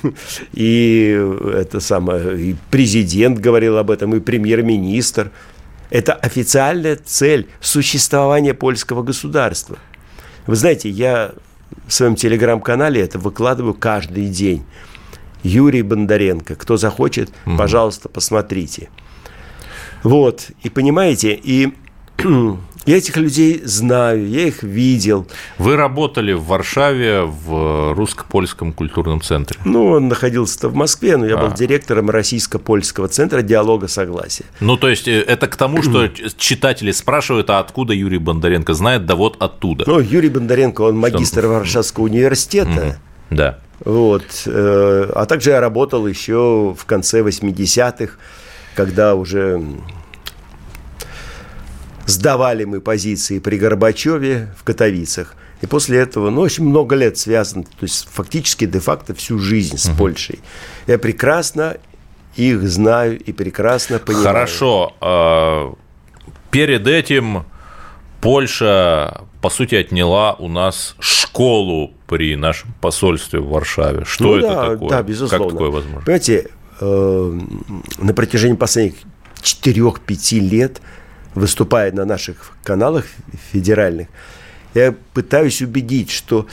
и 0.52 1.18
это 1.54 1.80
самое, 1.80 2.40
и 2.40 2.56
президент 2.70 3.38
говорил 3.38 3.78
об 3.78 3.90
этом, 3.90 4.14
и 4.14 4.20
премьер-министр. 4.20 5.30
Это 5.90 6.12
официальная 6.12 6.96
цель 6.96 7.48
существования 7.60 8.54
польского 8.54 9.02
государства. 9.02 9.78
Вы 10.46 10.56
знаете, 10.56 10.88
я 10.88 11.32
в 11.86 11.92
своем 11.92 12.14
телеграм-канале 12.14 13.00
это 13.00 13.18
выкладываю 13.18 13.74
каждый 13.74 14.26
день. 14.26 14.64
Юрий 15.42 15.82
Бондаренко. 15.82 16.54
Кто 16.54 16.76
захочет, 16.76 17.32
угу. 17.46 17.56
пожалуйста, 17.56 18.08
посмотрите. 18.08 18.88
Вот, 20.02 20.50
и 20.62 20.68
понимаете, 20.68 21.38
и 21.40 21.72
я 22.86 22.96
этих 22.96 23.16
людей 23.16 23.62
знаю, 23.64 24.28
я 24.28 24.48
их 24.48 24.62
видел. 24.62 25.26
Вы 25.58 25.76
работали 25.76 26.32
в 26.32 26.44
Варшаве 26.46 27.22
в 27.22 27.94
русско-польском 27.94 28.72
культурном 28.72 29.20
центре? 29.20 29.60
Ну, 29.64 29.86
он 29.86 30.08
находился 30.08 30.68
в 30.68 30.74
Москве, 30.74 31.16
но 31.16 31.26
я 31.26 31.36
а. 31.38 31.46
был 31.46 31.54
директором 31.54 32.10
российско-польского 32.10 33.08
центра 33.08 33.42
диалога 33.42 33.86
согласия. 33.88 34.44
Ну, 34.60 34.76
то 34.76 34.88
есть, 34.88 35.06
э, 35.06 35.20
это 35.20 35.46
к 35.46 35.56
тому, 35.56 35.82
что 35.82 36.08
читатели 36.36 36.90
спрашивают, 36.90 37.50
а 37.50 37.60
откуда 37.60 37.92
Юрий 37.92 38.18
Бондаренко 38.18 38.74
знает, 38.74 39.06
да 39.06 39.14
вот 39.14 39.40
оттуда. 39.40 39.84
Ну, 39.86 40.00
Юрий 40.00 40.30
Бондаренко, 40.30 40.82
он 40.82 40.98
магистр 40.98 41.40
что? 41.40 41.48
Варшавского 41.48 42.04
университета. 42.04 42.98
Да. 43.34 43.58
Вот. 43.84 44.24
Э, 44.46 45.10
а 45.14 45.26
также 45.26 45.50
я 45.50 45.60
работал 45.60 46.06
еще 46.06 46.74
в 46.78 46.84
конце 46.84 47.20
80-х, 47.20 48.14
когда 48.74 49.14
уже 49.14 49.62
сдавали 52.06 52.64
мы 52.64 52.80
позиции 52.80 53.38
при 53.38 53.56
Горбачеве 53.56 54.54
в 54.56 54.64
Катовицах. 54.64 55.34
И 55.60 55.66
после 55.66 55.98
этого, 55.98 56.30
ну, 56.30 56.40
очень 56.40 56.64
много 56.64 56.96
лет 56.96 57.16
связан, 57.18 57.62
то 57.62 57.82
есть 57.82 58.08
фактически 58.10 58.66
де-факто 58.66 59.14
всю 59.14 59.38
жизнь 59.38 59.78
с 59.78 59.88
uh-huh. 59.88 59.96
Польшей. 59.96 60.40
Я 60.88 60.98
прекрасно 60.98 61.76
их 62.34 62.68
знаю 62.68 63.18
и 63.18 63.32
прекрасно 63.32 63.98
понимаю. 63.98 64.26
Хорошо. 64.26 64.94
А, 65.00 65.72
перед 66.50 66.88
этим 66.88 67.44
Польша, 68.22 69.22
по 69.42 69.50
сути, 69.50 69.74
отняла 69.74 70.32
у 70.32 70.48
нас 70.48 70.96
школу 70.98 71.92
при 72.06 72.36
нашем 72.36 72.72
посольстве 72.80 73.40
в 73.40 73.48
Варшаве. 73.50 74.04
Что 74.06 74.24
ну, 74.24 74.36
это 74.36 74.48
да, 74.48 74.70
такое? 74.70 74.88
Да, 74.88 75.02
безусловно. 75.02 75.46
Как 75.46 75.52
такое 75.52 75.70
возможно? 75.70 76.00
Понимаете, 76.00 76.48
э, 76.80 77.40
на 77.98 78.14
протяжении 78.14 78.56
последних 78.56 78.94
4-5 79.42 80.38
лет– 80.38 80.80
выступая 81.34 81.92
на 81.92 82.04
наших 82.04 82.52
каналах 82.62 83.06
федеральных, 83.52 84.08
я 84.74 84.94
пытаюсь 85.12 85.62
убедить, 85.62 86.10
что 86.10 86.46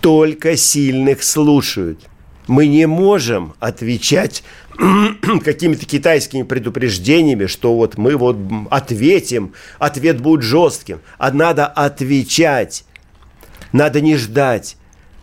только 0.00 0.56
сильных 0.56 1.22
слушают. 1.22 2.00
Мы 2.46 2.66
не 2.66 2.86
можем 2.86 3.54
отвечать 3.60 4.42
какими-то 5.44 5.86
китайскими 5.86 6.42
предупреждениями, 6.42 7.46
что 7.46 7.74
вот 7.74 7.98
мы 7.98 8.16
вот 8.16 8.36
ответим, 8.70 9.54
ответ 9.78 10.20
будет 10.20 10.42
жестким. 10.42 11.00
А 11.18 11.30
надо 11.30 11.66
отвечать. 11.66 12.84
Надо 13.72 14.00
не 14.00 14.16
ждать 14.16 14.76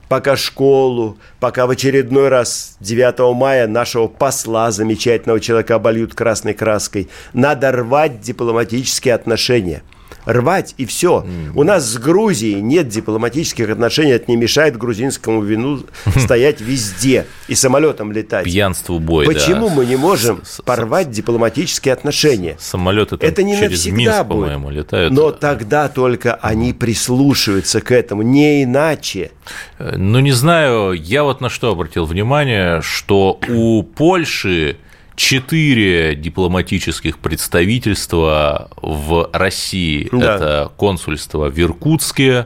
пока 0.08 0.38
школу, 0.38 1.18
пока 1.40 1.68
в 1.68 1.72
очередной 1.72 2.30
раз 2.30 2.78
9 2.80 3.36
мая 3.36 3.68
нашего 3.68 4.08
посла, 4.08 4.72
замечательного 4.72 5.40
человека, 5.40 5.76
обольют 5.76 6.14
красной 6.14 6.54
краской. 6.54 7.10
Надо 7.34 7.72
рвать 7.72 8.22
дипломатические 8.22 9.16
отношения– 9.16 9.84
рвать 10.28 10.76
и 10.78 10.86
все. 10.86 11.26
Mm. 11.26 11.52
У 11.56 11.64
нас 11.64 11.86
с 11.86 11.98
Грузией 11.98 12.62
нет 12.62 12.90
дипломатических 12.90 13.70
отношений, 13.70 14.12
это 14.12 14.30
не 14.30 14.38
мешает 14.38 14.78
грузинскому 14.78 15.42
вину 15.42 15.84
стоять 16.18 16.62
везде 16.62 17.26
и 17.48 17.56
самолетом 17.56 18.12
летать. 18.12 18.44
Пьянству 18.44 19.00
бой, 19.00 19.26
Почему 19.26 19.70
да. 19.70 19.76
мы 19.76 19.86
не 19.86 19.96
можем 19.96 20.44
порвать 20.66 21.10
дипломатические 21.10 21.94
отношения? 21.94 22.58
Самолеты 22.60 23.18
это 23.22 23.42
не 23.42 23.56
через 23.56 23.72
навсегда 23.86 23.98
Минск, 23.98 24.24
будет. 24.24 24.28
по-моему, 24.28 24.70
летают. 24.70 25.14
Но 25.14 25.32
тогда 25.32 25.88
только 25.88 26.36
они 26.36 26.74
прислушиваются 26.74 27.80
к 27.82 27.92
этому, 27.92 28.22
не 28.22 28.64
иначе. 28.64 29.32
Э, 29.80 29.96
ну, 29.96 30.20
не 30.20 30.34
знаю, 30.34 30.92
я 30.92 31.24
вот 31.24 31.40
на 31.40 31.50
что 31.50 31.72
обратил 31.72 32.06
внимание, 32.06 32.82
что 32.82 33.40
у 33.48 33.84
Польши 33.84 34.78
четыре 35.18 36.16
дипломатических 36.16 37.18
представительства 37.18 38.70
в 38.78 39.30
России. 39.34 40.08
Да. 40.12 40.36
Это 40.36 40.72
консульство 40.78 41.50
в 41.50 41.60
Иркутске, 41.60 42.46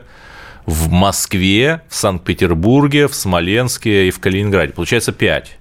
в 0.64 0.90
Москве, 0.90 1.82
в 1.88 1.94
Санкт-Петербурге, 1.94 3.08
в 3.08 3.14
Смоленске 3.14 4.08
и 4.08 4.10
в 4.10 4.18
Калининграде. 4.20 4.72
Получается 4.72 5.12
пять. 5.12 5.58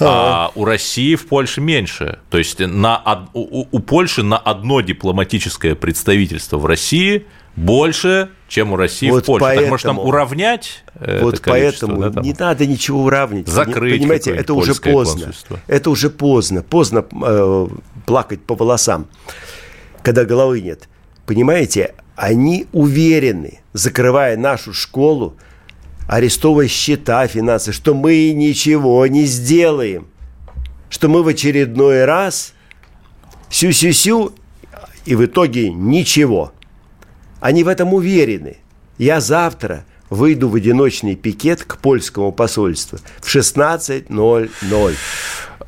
А, 0.00 0.46
а 0.46 0.52
у 0.54 0.64
России 0.64 1.14
в 1.16 1.28
Польше 1.28 1.60
меньше. 1.60 2.18
То 2.30 2.38
есть 2.38 2.60
на, 2.60 3.28
у, 3.34 3.66
у 3.70 3.78
Польши 3.80 4.22
на 4.22 4.38
одно 4.38 4.80
дипломатическое 4.80 5.74
представительство 5.74 6.56
в 6.56 6.64
России 6.64 7.26
больше, 7.56 8.28
чем 8.48 8.72
у 8.72 8.76
России 8.76 9.10
вот 9.10 9.24
в 9.24 9.26
Польше. 9.26 9.44
Поэтому, 9.44 9.64
так 9.64 9.70
может 9.70 9.86
нам 9.86 9.98
уравнять 9.98 10.84
Вот 11.00 11.42
поэтому 11.44 12.00
да, 12.02 12.10
там? 12.10 12.22
не 12.22 12.34
надо 12.38 12.66
ничего 12.66 13.04
уравнивать. 13.04 13.48
Закрыть 13.48 13.98
Понимаете, 13.98 14.30
это 14.32 14.54
уже 14.54 14.74
поздно. 14.74 15.32
Это 15.66 15.90
уже 15.90 16.10
поздно. 16.10 16.62
Поздно 16.62 17.04
э, 17.10 17.68
плакать 18.04 18.42
по 18.42 18.54
волосам, 18.54 19.08
когда 20.02 20.24
головы 20.24 20.60
нет. 20.60 20.88
Понимаете, 21.24 21.94
они 22.14 22.66
уверены, 22.72 23.60
закрывая 23.72 24.36
нашу 24.36 24.72
школу, 24.72 25.36
арестовывая 26.06 26.68
счета, 26.68 27.26
финансы, 27.26 27.72
что 27.72 27.94
мы 27.94 28.32
ничего 28.32 29.06
не 29.06 29.24
сделаем. 29.24 30.08
Что 30.88 31.08
мы 31.08 31.24
в 31.24 31.28
очередной 31.28 32.04
раз 32.04 32.52
сю-сю-сю, 33.50 34.32
и 35.04 35.14
в 35.14 35.24
итоге 35.24 35.70
ничего– 35.70 36.52
они 37.40 37.64
в 37.64 37.68
этом 37.68 37.94
уверены. 37.94 38.58
Я 38.98 39.20
завтра 39.20 39.84
выйду 40.10 40.48
в 40.48 40.54
одиночный 40.54 41.16
пикет 41.16 41.64
к 41.64 41.78
польскому 41.78 42.32
посольству 42.32 42.98
в 43.20 43.34
16.00. 43.34 44.48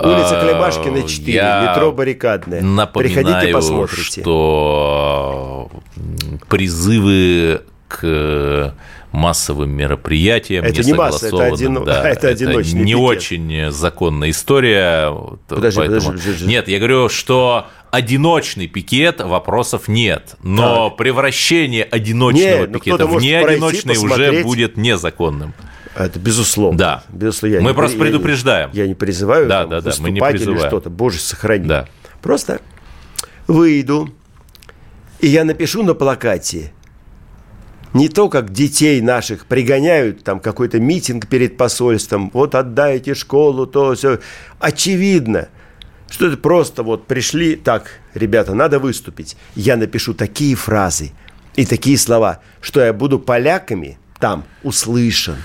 Улица 0.00 0.40
Клебашкина, 0.40 1.02
4, 1.08 1.32
Я 1.32 1.70
метро 1.70 1.90
Баррикадная. 1.90 2.62
Напоминаю, 2.62 3.24
Приходите, 3.24 3.52
посмотрите. 3.52 4.20
что 4.20 5.70
призывы 6.48 7.62
к 7.88 8.74
массовым 9.10 9.70
мероприятиям, 9.70 10.64
это 10.64 10.82
не, 10.82 10.88
не 10.88 10.92
масса, 10.92 11.28
это, 11.28 11.44
один, 11.46 11.82
да, 11.84 12.08
это, 12.08 12.28
это 12.28 12.44
не 12.44 12.92
пикет. 12.92 12.96
очень 12.96 13.70
законная 13.70 14.30
история. 14.30 15.12
Подожди, 15.48 15.78
поэтому... 15.78 16.00
подожди, 16.00 16.26
подожди. 16.26 16.46
Нет, 16.46 16.68
я 16.68 16.78
говорю, 16.78 17.08
что 17.08 17.66
одиночный 17.90 18.66
пикет 18.66 19.20
вопросов 19.20 19.88
нет, 19.88 20.36
но 20.42 20.88
так. 20.88 20.98
превращение 20.98 21.84
одиночного 21.84 22.60
нет, 22.60 22.70
ну, 22.70 22.78
пикета 22.78 23.06
в 23.06 23.20
неодиночный 23.20 23.96
уже 23.96 24.42
будет 24.42 24.76
незаконным. 24.76 25.54
Это 25.94 26.18
безусловно. 26.18 26.78
Да. 26.78 27.04
Безусловно. 27.08 27.56
Я 27.56 27.60
мы 27.60 27.70
не, 27.70 27.74
просто 27.74 27.98
предупреждаем. 27.98 28.70
Я, 28.72 28.82
я 28.82 28.88
не 28.88 28.94
призываю 28.94 29.48
да, 29.48 29.62
там, 29.62 29.70
да, 29.70 29.80
да, 29.80 29.92
мы 29.98 30.10
не 30.10 30.20
призываем. 30.20 30.60
или 30.60 30.66
что-то. 30.66 30.90
Боже, 30.90 31.18
сохрани. 31.18 31.66
Да. 31.66 31.88
Просто 32.22 32.60
выйду, 33.48 34.14
и 35.20 35.26
я 35.26 35.44
напишу 35.44 35.82
на 35.82 35.94
плакате 35.94 36.72
не 37.94 38.08
то, 38.08 38.28
как 38.28 38.52
детей 38.52 39.00
наших 39.00 39.46
пригоняют, 39.46 40.22
там 40.22 40.40
какой-то 40.40 40.78
митинг 40.78 41.26
перед 41.26 41.56
посольством, 41.56 42.30
вот 42.32 42.54
отдайте 42.54 43.14
школу, 43.14 43.66
то 43.66 43.94
все. 43.94 44.20
Очевидно, 44.60 45.48
что 46.10 46.26
это 46.26 46.36
просто 46.36 46.82
вот 46.82 47.06
пришли, 47.06 47.56
так, 47.56 48.00
ребята, 48.14 48.54
надо 48.54 48.78
выступить. 48.78 49.36
Я 49.54 49.76
напишу 49.76 50.14
такие 50.14 50.54
фразы 50.54 51.12
и 51.56 51.66
такие 51.66 51.98
слова, 51.98 52.40
что 52.60 52.80
я 52.80 52.92
буду 52.92 53.18
поляками 53.18 53.98
там 54.18 54.44
услышан. 54.62 55.36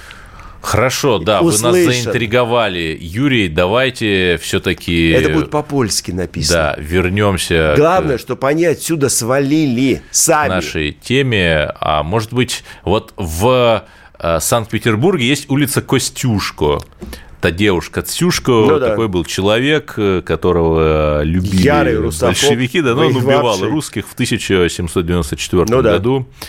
Хорошо, 0.63 1.19
да, 1.19 1.41
услышан. 1.41 1.71
вы 1.71 1.85
нас 1.85 1.95
заинтриговали. 1.95 2.97
Юрий, 2.99 3.49
давайте 3.49 4.39
все-таки... 4.41 5.09
Это 5.09 5.29
будет 5.29 5.49
по-польски 5.49 6.11
написано. 6.11 6.75
Да, 6.77 6.81
вернемся. 6.81 7.73
Главное, 7.75 8.17
к... 8.17 8.21
чтобы 8.21 8.47
они 8.47 8.63
отсюда 8.63 9.09
свалили 9.09 10.01
сами. 10.09 10.49
Нашей 10.49 10.93
теме. 10.93 11.69
А 11.81 12.01
может 12.03 12.31
быть, 12.31 12.63
вот 12.85 13.13
в 13.17 13.83
э, 14.17 14.39
Санкт-Петербурге 14.39 15.27
есть 15.27 15.49
улица 15.49 15.81
Костюшко. 15.81 16.79
Тадеуш 17.43 17.89
Кацюшко, 17.89 18.51
ну, 18.51 18.79
да. 18.79 18.91
такой 18.91 19.09
был 19.09 19.25
человек, 19.25 19.99
которого 20.25 21.23
любили 21.23 21.61
Ярый 21.61 21.99
большевики, 21.99 22.79
да, 22.81 22.95
но 22.95 23.07
он 23.07 23.17
убивал 23.17 23.61
русских 23.61 24.07
в 24.07 24.13
1794 24.13 25.65
ну, 25.67 25.81
году. 25.81 26.19
Да 26.19 26.45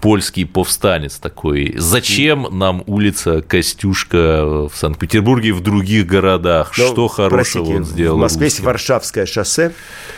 польский 0.00 0.44
повстанец 0.44 1.18
такой. 1.18 1.74
Зачем 1.78 2.48
нам 2.50 2.82
улица 2.86 3.40
Костюшка 3.40 4.68
в 4.68 4.72
Санкт-Петербурге 4.74 5.50
и 5.50 5.52
в 5.52 5.60
других 5.60 6.06
городах? 6.06 6.72
Но, 6.76 6.86
что 6.88 7.06
хорошего 7.06 7.64
простите, 7.64 7.76
он 7.76 7.84
сделал? 7.84 8.16
В 8.16 8.20
Москве 8.20 8.46
есть 8.46 8.58
Варшавское 8.58 9.26
шоссе. 9.26 9.72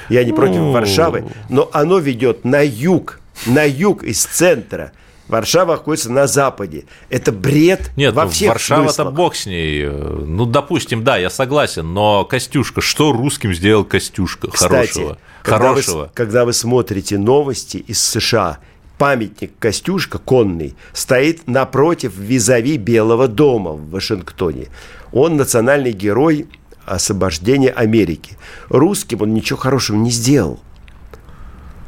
Я 0.09 0.25
не 0.25 0.33
против 0.33 0.57
ну... 0.57 0.73
Варшавы, 0.73 1.27
но 1.51 1.69
оно 1.73 1.99
ведет 1.99 2.47
на 2.47 2.63
юг, 2.65 3.21
на 3.45 3.65
юг 3.65 4.03
из 4.05 4.25
центра. 4.25 4.93
Варшава 5.29 5.73
находится 5.73 6.13
на 6.13 6.27
западе. 6.27 6.85
Это 7.09 7.33
бред 7.33 7.91
Нет, 7.97 8.15
во 8.15 8.25
ну, 8.25 8.31
всех 8.31 8.51
Варшава-то 8.51 9.07
бог 9.07 9.35
с 9.35 9.47
ней. 9.47 9.87
Ну, 9.89 10.45
допустим, 10.45 11.03
да, 11.03 11.17
я 11.17 11.31
согласен, 11.31 11.95
но 11.95 12.25
Костюшка, 12.25 12.81
что 12.81 13.13
русским 13.13 13.55
сделал 13.55 13.85
Костюшка 13.85 14.51
Кстати, 14.51 14.71
хорошего? 14.71 15.19
Когда 15.43 15.59
хорошего. 15.59 16.03
Вы, 16.03 16.11
когда 16.15 16.45
вы 16.45 16.53
смотрите 16.53 17.19
новости 17.19 17.79
из 17.79 18.01
США– 18.01 18.59
памятник 18.99 19.53
Костюшка 19.59 20.19
конный 20.19 20.77
стоит 20.93 21.47
напротив 21.47 22.17
визави 22.17 22.77
Белого 22.77 23.29
дома 23.29 23.73
в 23.73 23.91
Вашингтоне. 23.91 24.69
Он 25.13 25.37
национальный 25.37 25.93
герой 25.93 26.49
освобождения 26.87 27.71
Америки. 27.71 28.37
Русским 28.69 29.23
он 29.23 29.35
ничего 29.35 29.59
хорошего 29.59 29.97
не 29.97 30.11
сделал. 30.11 30.61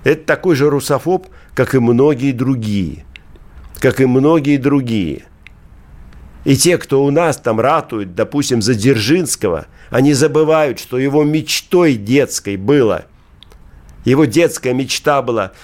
Это 0.05 0.25
такой 0.25 0.57
же 0.57 0.71
русофоб, 0.71 1.27
как 1.55 1.75
и 1.75 1.79
многие 1.79 2.33
другие. 2.33 3.05
Как 3.81 4.01
и 4.01 4.07
многие 4.07 4.57
другие. 4.57 5.25
И 6.45 6.57
те, 6.57 6.79
кто 6.79 7.05
у 7.05 7.11
нас 7.11 7.37
там 7.37 7.61
ратует, 7.61 8.15
допустим, 8.15 8.63
за 8.63 8.75
Дзержинского, 8.75 9.67
они 9.91 10.13
забывают, 10.13 10.79
что 10.79 10.99
его 10.99 11.25
мечтой 11.25 11.95
детской 11.95 12.57
было. 12.57 13.07
Его 14.05 14.25
детская 14.25 14.73
мечта 14.73 15.23
была– 15.23 15.53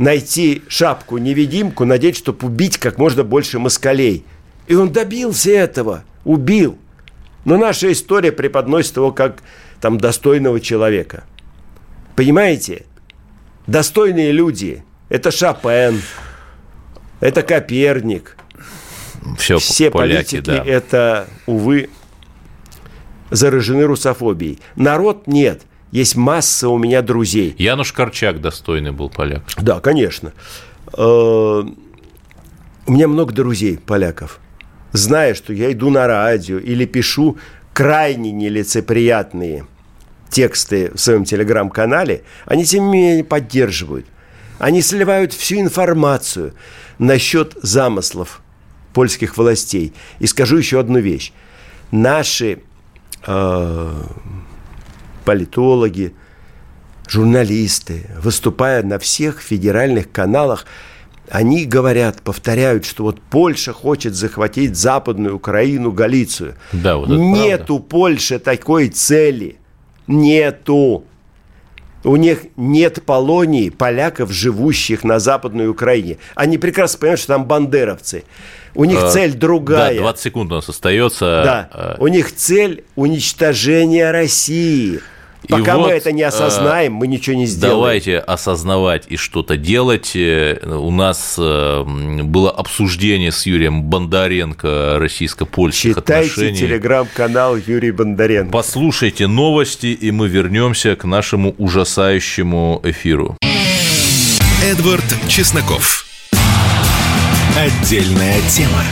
найти 0.00 0.62
шапку-невидимку, 0.66 1.84
надеть, 1.84 2.16
чтобы 2.16 2.46
убить 2.46 2.78
как 2.78 2.96
можно 2.96 3.22
больше 3.22 3.58
москалей. 3.58 4.24
И 4.66 4.74
он 4.74 4.92
добился 4.92 5.50
этого, 5.50 6.04
убил. 6.24 6.78
Но 7.44 7.58
наша 7.58 7.92
история 7.92 8.32
преподносит 8.32 8.96
его 8.96 9.12
как 9.12 9.42
там 9.80 9.98
достойного 9.98 10.58
человека. 10.58 11.24
Понимаете? 12.16 12.86
Достойные 13.66 14.32
люди. 14.32 14.82
Это 15.10 15.30
Шопен, 15.30 16.00
это 17.20 17.42
Коперник. 17.42 18.36
Все, 19.38 19.58
Все 19.58 19.90
поляки, 19.90 20.36
политики 20.40 20.40
да. 20.46 20.64
это, 20.64 21.26
увы, 21.46 21.90
заражены 23.30 23.84
русофобией. 23.84 24.58
Народ 24.76 25.26
нет. 25.26 25.62
Есть 25.92 26.16
масса 26.16 26.68
у 26.68 26.78
меня 26.78 27.02
друзей. 27.02 27.54
Януш 27.58 27.92
Корчак 27.92 28.40
достойный 28.40 28.92
был 28.92 29.10
поляк. 29.10 29.42
Да, 29.58 29.80
конечно. 29.80 30.32
Э, 30.96 31.02
у 31.02 32.92
меня 32.92 33.08
много 33.08 33.32
друзей 33.32 33.78
поляков. 33.78 34.40
Зная, 34.92 35.34
что 35.34 35.52
я 35.52 35.70
иду 35.72 35.90
на 35.90 36.06
радио 36.06 36.58
или 36.58 36.84
пишу 36.84 37.38
крайне 37.72 38.32
нелицеприятные 38.32 39.66
тексты 40.30 40.90
в 40.94 40.98
своем 40.98 41.24
телеграм-канале, 41.24 42.22
они 42.46 42.64
тем 42.64 42.90
не 42.90 42.92
менее 42.92 43.24
поддерживают. 43.24 44.06
Они 44.58 44.82
сливают 44.82 45.32
всю 45.32 45.56
информацию 45.56 46.54
насчет 47.00 47.56
замыслов 47.62 48.42
польских 48.92 49.36
властей. 49.36 49.92
И 50.20 50.26
скажу 50.26 50.58
еще 50.58 50.78
одну 50.78 51.00
вещь. 51.00 51.32
Наши 51.90 52.60
э, 53.26 54.02
политологи, 55.24 56.14
журналисты, 57.08 58.06
выступая 58.22 58.82
на 58.82 58.98
всех 58.98 59.40
федеральных 59.40 60.12
каналах, 60.12 60.66
они 61.30 61.64
говорят, 61.64 62.22
повторяют, 62.22 62.84
что 62.84 63.04
вот 63.04 63.20
Польша 63.20 63.72
хочет 63.72 64.14
захватить 64.14 64.76
Западную 64.76 65.36
Украину, 65.36 65.92
Галицию. 65.92 66.56
Да, 66.72 66.96
вот 66.96 67.08
Нету 67.08 67.78
правда. 67.78 67.88
Польши 67.88 68.38
такой 68.38 68.88
цели. 68.88 69.56
Нету. 70.06 71.04
У 72.02 72.16
них 72.16 72.44
нет 72.56 73.02
полонии 73.04 73.68
поляков, 73.68 74.32
живущих 74.32 75.04
на 75.04 75.18
Западной 75.18 75.68
Украине. 75.68 76.18
Они 76.34 76.56
прекрасно 76.56 76.98
понимают, 76.98 77.20
что 77.20 77.34
там 77.34 77.44
бандеровцы. 77.44 78.24
У 78.74 78.84
них 78.84 79.02
а, 79.02 79.10
цель 79.10 79.34
другая. 79.34 79.94
Да, 79.94 80.02
20 80.02 80.22
секунд 80.22 80.52
у 80.52 80.54
нас 80.54 80.68
остается. 80.68 81.42
Да, 81.44 81.68
а. 81.72 81.96
у 81.98 82.06
них 82.08 82.34
цель 82.34 82.84
уничтожения 82.94 84.10
России. 84.10 85.00
Пока 85.48 85.76
вот, 85.76 85.88
мы 85.88 85.92
это 85.92 86.12
не 86.12 86.22
осознаем, 86.22 86.94
мы 86.94 87.06
ничего 87.06 87.36
не 87.36 87.46
сделаем. 87.46 87.78
Давайте 87.78 88.18
осознавать 88.18 89.04
и 89.08 89.16
что-то 89.16 89.56
делать. 89.56 90.12
Э, 90.14 90.58
у 90.64 90.90
нас 90.90 91.36
э, 91.38 91.82
было 91.84 92.50
обсуждение 92.50 93.32
с 93.32 93.46
Юрием 93.46 93.84
Бондаренко 93.84 94.96
российско-польских 94.98 95.96
Читайте 95.96 96.30
отношений. 96.30 96.58
телеграм-канал 96.58 97.56
Юрий 97.56 97.90
Бондаренко. 97.90 98.52
Послушайте 98.52 99.26
новости, 99.26 99.86
и 99.86 100.10
мы 100.10 100.28
вернемся 100.28 100.96
к 100.96 101.04
нашему 101.04 101.54
ужасающему 101.58 102.80
эфиру. 102.84 103.36
Эдвард 104.62 105.04
Чесноков. 105.28 106.06
Отдельная 107.56 108.40
тема. 108.48 108.84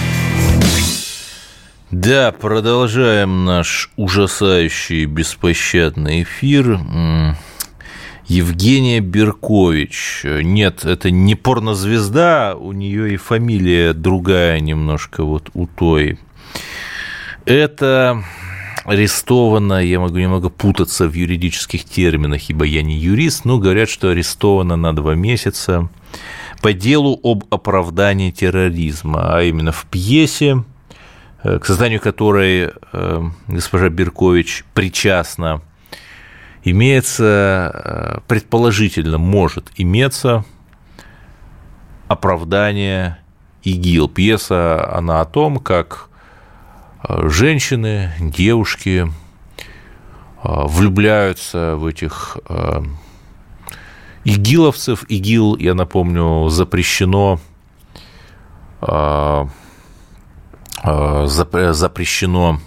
Да, 1.90 2.32
продолжаем 2.32 3.46
наш 3.46 3.90
ужасающий 3.96 5.06
беспощадный 5.06 6.22
эфир. 6.22 6.78
Евгения 8.26 9.00
Беркович. 9.00 10.20
Нет, 10.24 10.84
это 10.84 11.10
не 11.10 11.34
порнозвезда, 11.34 12.56
у 12.60 12.72
нее 12.72 13.14
и 13.14 13.16
фамилия 13.16 13.94
другая 13.94 14.60
немножко 14.60 15.24
вот 15.24 15.48
у 15.54 15.66
той. 15.66 16.18
Это 17.46 18.22
арестована, 18.84 19.82
я 19.82 19.98
могу 19.98 20.18
немного 20.18 20.50
путаться 20.50 21.08
в 21.08 21.14
юридических 21.14 21.84
терминах, 21.84 22.50
ибо 22.50 22.66
я 22.66 22.82
не 22.82 22.98
юрист, 22.98 23.46
но 23.46 23.58
говорят, 23.58 23.88
что 23.88 24.10
арестована 24.10 24.76
на 24.76 24.94
два 24.94 25.14
месяца 25.14 25.88
по 26.60 26.74
делу 26.74 27.18
об 27.22 27.44
оправдании 27.48 28.30
терроризма, 28.30 29.38
а 29.38 29.42
именно 29.42 29.72
в 29.72 29.86
пьесе 29.86 30.64
к 31.42 31.64
созданию 31.64 32.00
которой 32.00 32.72
э, 32.92 33.22
госпожа 33.46 33.88
Беркович 33.88 34.64
причастна, 34.74 35.62
имеется, 36.64 37.72
э, 37.74 38.20
предположительно, 38.26 39.18
может 39.18 39.70
иметься 39.76 40.44
оправдание 42.08 43.18
ИГИЛ. 43.62 44.08
Пьеса, 44.08 44.96
она 44.96 45.20
о 45.20 45.24
том, 45.24 45.58
как 45.58 46.08
женщины, 47.06 48.12
девушки 48.18 49.10
влюбляются 50.42 51.76
в 51.76 51.86
этих 51.86 52.38
игиловцев. 54.24 55.04
ИГИЛ, 55.08 55.56
я 55.56 55.74
напомню, 55.74 56.48
запрещено 56.48 57.38
Э, 58.80 59.46
запрещено 60.84 62.60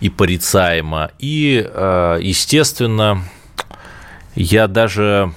и 0.00 0.08
порицаемо. 0.08 1.10
И, 1.18 1.64
э, 1.64 2.18
естественно, 2.20 3.22
я 4.34 4.66
даже 4.66 5.32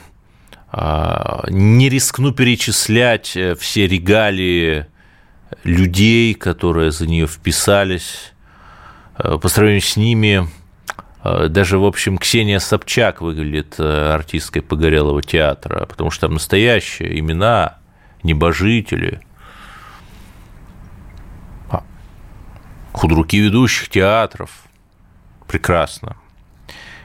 э, 0.71 1.43
не 1.49 1.89
рискну 1.89 2.31
перечислять 2.31 3.37
все 3.59 3.87
регалии 3.87 4.87
людей, 5.63 6.33
которые 6.33 6.91
за 6.91 7.07
нее 7.07 7.27
вписались. 7.27 8.33
По 9.17 9.47
сравнению 9.47 9.81
с 9.81 9.95
ними, 9.95 10.49
даже, 11.23 11.77
в 11.77 11.85
общем, 11.85 12.17
Ксения 12.17 12.59
Собчак 12.59 13.21
выглядит 13.21 13.79
артисткой 13.79 14.61
Погорелого 14.61 15.21
театра, 15.21 15.85
потому 15.85 16.11
что 16.11 16.27
там 16.27 16.33
настоящие 16.33 17.19
имена, 17.19 17.77
небожители– 18.23 19.21
худруки 22.95 23.37
ведущих 23.37 23.89
театров. 23.89 24.49
Прекрасно. 25.47 26.15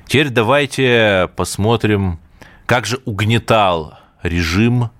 Теперь 0.07 0.31
давайте 0.31 1.31
посмотрим, 1.37 2.19
как 2.67 2.87
же 2.87 3.01
угнетал 3.05 3.99
режим 4.23 4.91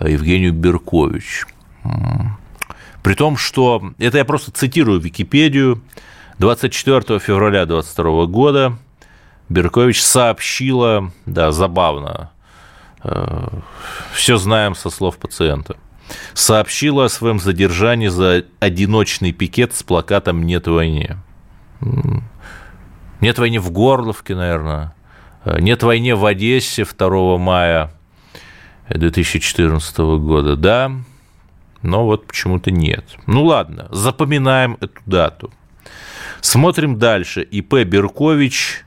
Евгению 0.00 0.52
Беркович. 0.52 1.46
При 3.02 3.14
том, 3.14 3.36
что, 3.36 3.92
это 3.98 4.18
я 4.18 4.24
просто 4.24 4.50
цитирую 4.50 5.00
Википедию, 5.00 5.82
24 6.38 7.18
февраля 7.18 7.66
2022 7.66 8.26
года 8.26 8.78
Беркович 9.48 10.02
сообщила, 10.02 11.10
да, 11.26 11.52
забавно, 11.52 12.30
э, 13.02 13.48
все 14.12 14.36
знаем 14.36 14.74
со 14.74 14.90
слов 14.90 15.18
пациента– 15.18 15.76
сообщила 16.34 17.06
о 17.06 17.08
своем 17.08 17.38
задержании 17.38 18.08
за 18.08 18.44
одиночный 18.60 19.32
пикет 19.32 19.74
с 19.74 19.82
плакатом 19.82 20.44
«Нет 20.44 20.66
войне». 20.66 21.18
Нет 23.20 23.38
войны 23.38 23.58
в 23.58 23.70
Горловке, 23.70 24.34
наверное. 24.34 24.94
Нет 25.44 25.82
войны 25.82 26.14
в 26.14 26.24
Одессе 26.24 26.84
2 26.84 27.38
мая 27.38 27.90
2014 28.90 29.98
года. 29.98 30.56
Да, 30.56 30.92
но 31.82 32.04
вот 32.04 32.26
почему-то 32.26 32.70
нет. 32.70 33.04
Ну 33.26 33.44
ладно, 33.44 33.88
запоминаем 33.90 34.76
эту 34.80 35.00
дату. 35.06 35.52
Смотрим 36.40 36.98
дальше. 36.98 37.42
ИП 37.42 37.84
Беркович 37.84 38.84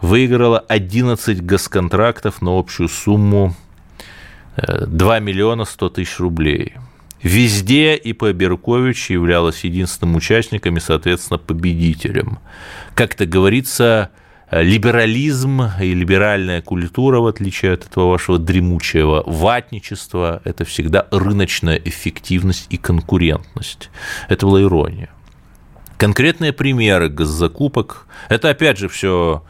выиграла 0.00 0.58
11 0.58 1.44
госконтрактов 1.44 2.42
на 2.42 2.58
общую 2.58 2.88
сумму 2.88 3.54
2 4.56 5.16
э, 5.16 5.20
миллиона 5.20 5.64
100 5.64 5.88
тысяч 5.90 6.18
рублей. 6.18 6.74
Везде 7.22 7.96
ИП 7.96 8.32
Беркович 8.32 9.10
являлась 9.10 9.64
единственным 9.64 10.16
участником 10.16 10.76
и, 10.76 10.80
соответственно, 10.80 11.38
победителем. 11.38 12.38
Как-то 12.94 13.24
говорится, 13.24 14.10
либерализм 14.50 15.62
и 15.80 15.94
либеральная 15.94 16.60
культура, 16.60 17.20
в 17.20 17.26
отличие 17.26 17.72
от 17.72 17.86
этого 17.86 18.10
вашего 18.10 18.38
дремучего 18.38 19.22
ватничества, 19.26 20.42
это 20.44 20.64
всегда 20.64 21.06
рыночная 21.10 21.76
эффективность 21.76 22.66
и 22.68 22.76
конкурентность. 22.76 23.90
Это 24.28 24.46
была 24.46 24.60
ирония. 24.60 25.08
Конкретные 25.96 26.52
примеры 26.52 27.08
госзакупок. 27.08 28.06
Это, 28.28 28.50
опять 28.50 28.78
же, 28.78 28.88
все 28.88 29.42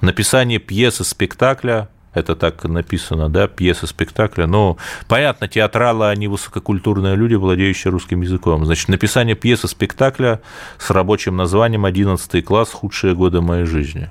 Написание 0.00 0.58
пьесы 0.58 1.04
спектакля 1.04 1.90
это 2.14 2.34
так 2.34 2.64
написано, 2.64 3.28
да, 3.28 3.46
пьеса 3.46 3.86
спектакля. 3.86 4.46
Но 4.46 4.78
понятно, 5.06 5.48
театралы, 5.48 6.08
они 6.08 6.28
высококультурные 6.28 7.14
люди, 7.14 7.34
владеющие 7.34 7.90
русским 7.90 8.22
языком. 8.22 8.64
Значит, 8.64 8.88
написание 8.88 9.34
пьесы 9.34 9.68
спектакля 9.68 10.40
с 10.78 10.90
рабочим 10.90 11.36
названием 11.36 11.84
«11 11.84 12.40
класс. 12.40 12.70
Худшие 12.70 13.14
годы 13.14 13.42
моей 13.42 13.64
жизни». 13.64 14.08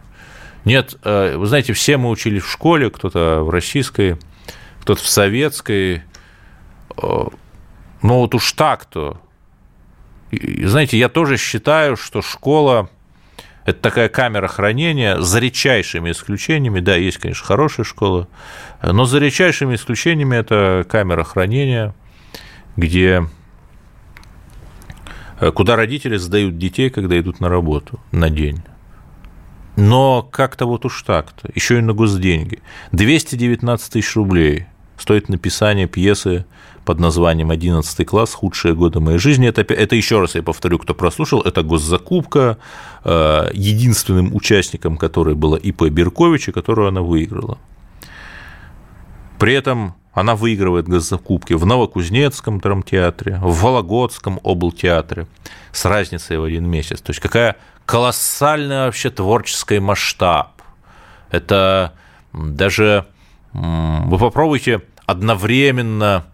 Нет, 0.66 0.98
э, 1.04 1.36
вы 1.36 1.48
знаете, 1.48 1.74
все 1.74 1.98
мы 1.98 2.10
учились 2.10 2.44
в 2.44 2.52
школе, 2.52 2.92
кто-то 2.92 3.42
в 3.42 3.50
российской, 3.50 4.18
кто-то 4.82 5.02
в 5.02 5.08
советской, 5.08 6.04
ну 6.98 7.30
вот 8.02 8.36
уж 8.36 8.52
так-то. 8.54 9.20
Знаете, 10.32 10.98
я 10.98 11.10
тоже 11.10 11.38
считаю, 11.38 11.96
что 11.96 12.22
школа– 12.22 12.90
это 13.66 13.80
такая 13.80 14.10
камера 14.10 14.48
хранения 14.48 15.20
за 15.20 15.40
редчайшими 15.40 16.12
исключениями. 16.12 16.80
Да, 16.80 16.96
есть, 16.96 17.18
конечно, 17.18 17.46
хорошая 17.46 17.86
школа, 17.86 18.28
но 18.82 19.06
за 19.06 19.20
редчайшими 19.20 19.76
исключениями 19.76 20.36
это 20.36 20.86
камера 20.90 21.24
хранения, 21.24 21.96
где 22.76 23.26
э, 25.40 25.52
куда 25.52 25.76
родители 25.76 26.18
сдают 26.18 26.58
детей, 26.58 26.90
когда 26.90 27.18
идут 27.20 27.40
на 27.40 27.48
работу 27.48 28.00
на 28.12 28.30
день. 28.30 28.64
Но 29.76 30.22
как-то 30.22 30.66
вот 30.66 30.86
уж 30.86 31.02
так-то, 31.04 31.50
еще 31.56 31.80
и 31.80 31.82
на 31.82 31.94
госденьги. 31.94 32.62
219 32.92 33.94
тысяч 33.94 34.16
рублей 34.16 34.66
стоит 34.98 35.30
написание 35.30 35.88
пьесы 35.88 36.46
под 36.86 37.00
названием 37.00 37.52
«11 37.52 38.06
класс. 38.06 38.34
Худшие 38.34 38.74
годы 38.76 39.00
моей 39.00 39.18
жизни». 39.18 39.48
Это, 39.48 39.62
это 39.62 39.96
еще 39.96 40.20
раз 40.20 40.36
я 40.36 40.44
повторю, 40.44 40.80
кто 40.80 40.94
прослушал, 40.94 41.42
это 41.42 41.64
госзакупка, 41.64 42.58
э, 43.04 43.50
единственным 43.54 44.36
участником 44.36 44.98
которой 44.98 45.36
была 45.36 45.58
ИП 45.58 45.84
Беркович, 45.84 46.50
и 46.50 46.52
которую 46.52 46.88
она 46.88 47.02
выиграла. 47.02 47.58
При 49.40 49.54
этом 49.54 49.96
она 50.14 50.36
выигрывает 50.36 50.88
госзакупки 50.88 51.54
в 51.54 51.66
Новокузнецком 51.66 52.60
драмтеатре, 52.60 53.40
в 53.42 53.64
Вологодском 53.64 54.40
облтеатре 54.44 55.28
с 55.72 55.86
разницей 55.86 56.38
в 56.38 56.44
один 56.44 56.70
месяц. 56.70 57.02
То 57.02 57.10
есть 57.10 57.20
какая 57.20 57.58
колоссальный 57.86 58.86
вообще 58.86 59.10
творческий 59.10 59.80
масштаб. 59.80 60.62
Это 61.32 61.94
даже 62.32 63.06
вы 63.54 64.18
попробуйте 64.18 64.82
одновременно 65.06 66.26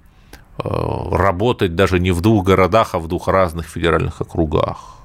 работать 0.64 1.76
даже 1.76 2.00
не 2.00 2.12
в 2.12 2.22
двух 2.22 2.46
городах, 2.46 2.94
а 2.94 3.00
в 3.00 3.08
двух 3.08 3.28
разных 3.28 3.68
федеральных 3.68 4.22
округах. 4.22 4.98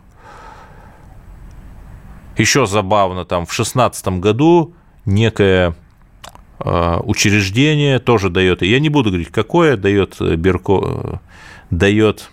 Еще 2.37 2.67
забавно, 2.67 3.25
там 3.25 3.47
в 3.47 3.51
2016 3.51 4.09
году 4.19 4.75
некое 5.05 5.75
э, 6.59 6.97
учреждение 7.05 8.01
тоже 8.01 8.29
дает, 8.29 8.63
я 8.63 8.81
не 8.81 8.89
буду 8.89 9.11
говорить, 9.11 9.31
какое, 9.31 9.77
дает, 9.77 10.21
Берко, 10.21 11.21
дает 11.71 12.31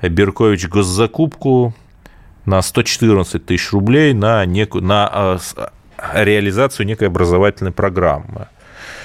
Беркович 0.00 0.68
госзакупку 0.68 1.74
на 2.46 2.62
114 2.62 3.44
тысяч 3.44 3.72
рублей 3.72 4.14
на, 4.14 4.46
некую, 4.46 4.84
на 4.84 5.38
э, 5.56 5.68
реализацию 6.24 6.86
некой 6.86 7.08
образовательной 7.08 7.72
программы. 7.72 8.48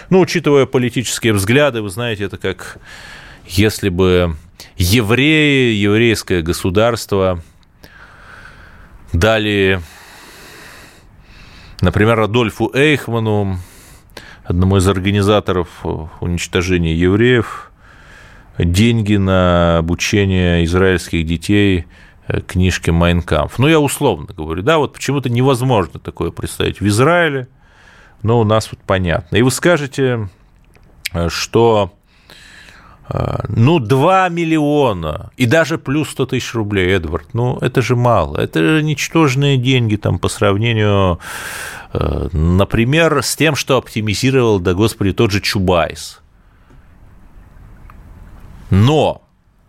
Ну, 0.09 0.19
учитывая 0.19 0.65
политические 0.65 1.33
взгляды, 1.33 1.81
вы 1.81 1.89
знаете, 1.89 2.25
это 2.25 2.37
как 2.37 2.77
если 3.51 3.89
бы 3.89 4.37
евреи, 4.77 5.73
еврейское 5.75 6.41
государство 6.41 7.41
дали, 9.11 9.81
например, 11.81 12.19
Адольфу 12.21 12.71
Эйхману, 12.73 13.57
одному 14.45 14.77
из 14.77 14.87
организаторов 14.87 15.67
уничтожения 16.21 16.95
евреев, 16.95 17.71
деньги 18.57 19.17
на 19.17 19.79
обучение 19.79 20.63
израильских 20.63 21.25
детей 21.25 21.87
книжке 22.47 22.93
«Майнкамф». 22.93 23.59
Ну, 23.59 23.67
я 23.67 23.81
условно 23.81 24.27
говорю, 24.33 24.61
да, 24.61 24.77
вот 24.77 24.93
почему-то 24.93 25.29
невозможно 25.29 25.99
такое 25.99 26.31
представить 26.31 26.79
в 26.79 26.87
Израиле, 26.87 27.49
но 28.23 28.39
у 28.39 28.45
нас 28.45 28.71
вот 28.71 28.79
понятно. 28.85 29.35
И 29.35 29.41
вы 29.41 29.51
скажете, 29.51 30.29
что 31.27 31.91
а, 31.93 32.00
ну, 33.09 33.79
2 33.79 34.29
миллиона 34.29 35.31
и 35.35 35.45
даже 35.45 35.77
плюс 35.77 36.09
100 36.11 36.27
тысяч 36.27 36.53
рублей, 36.53 36.95
Эдвард, 36.95 37.33
ну, 37.33 37.57
это 37.59 37.81
же 37.81 37.95
мало. 37.95 38.37
Это 38.37 38.59
же 38.59 38.83
ничтожные 38.83 39.57
деньги 39.57 39.95
там 39.97 40.19
по 40.19 40.29
сравнению, 40.29 41.19
э, 41.93 42.29
например, 42.31 43.21
с 43.21 43.35
тем, 43.35 43.55
что 43.55 43.77
оптимизировал, 43.77 44.59
да 44.59 44.73
господи, 44.73 45.13
тот 45.13 45.31
же 45.31 45.41
Чубайс. 45.41 46.21
Но, 48.69 49.23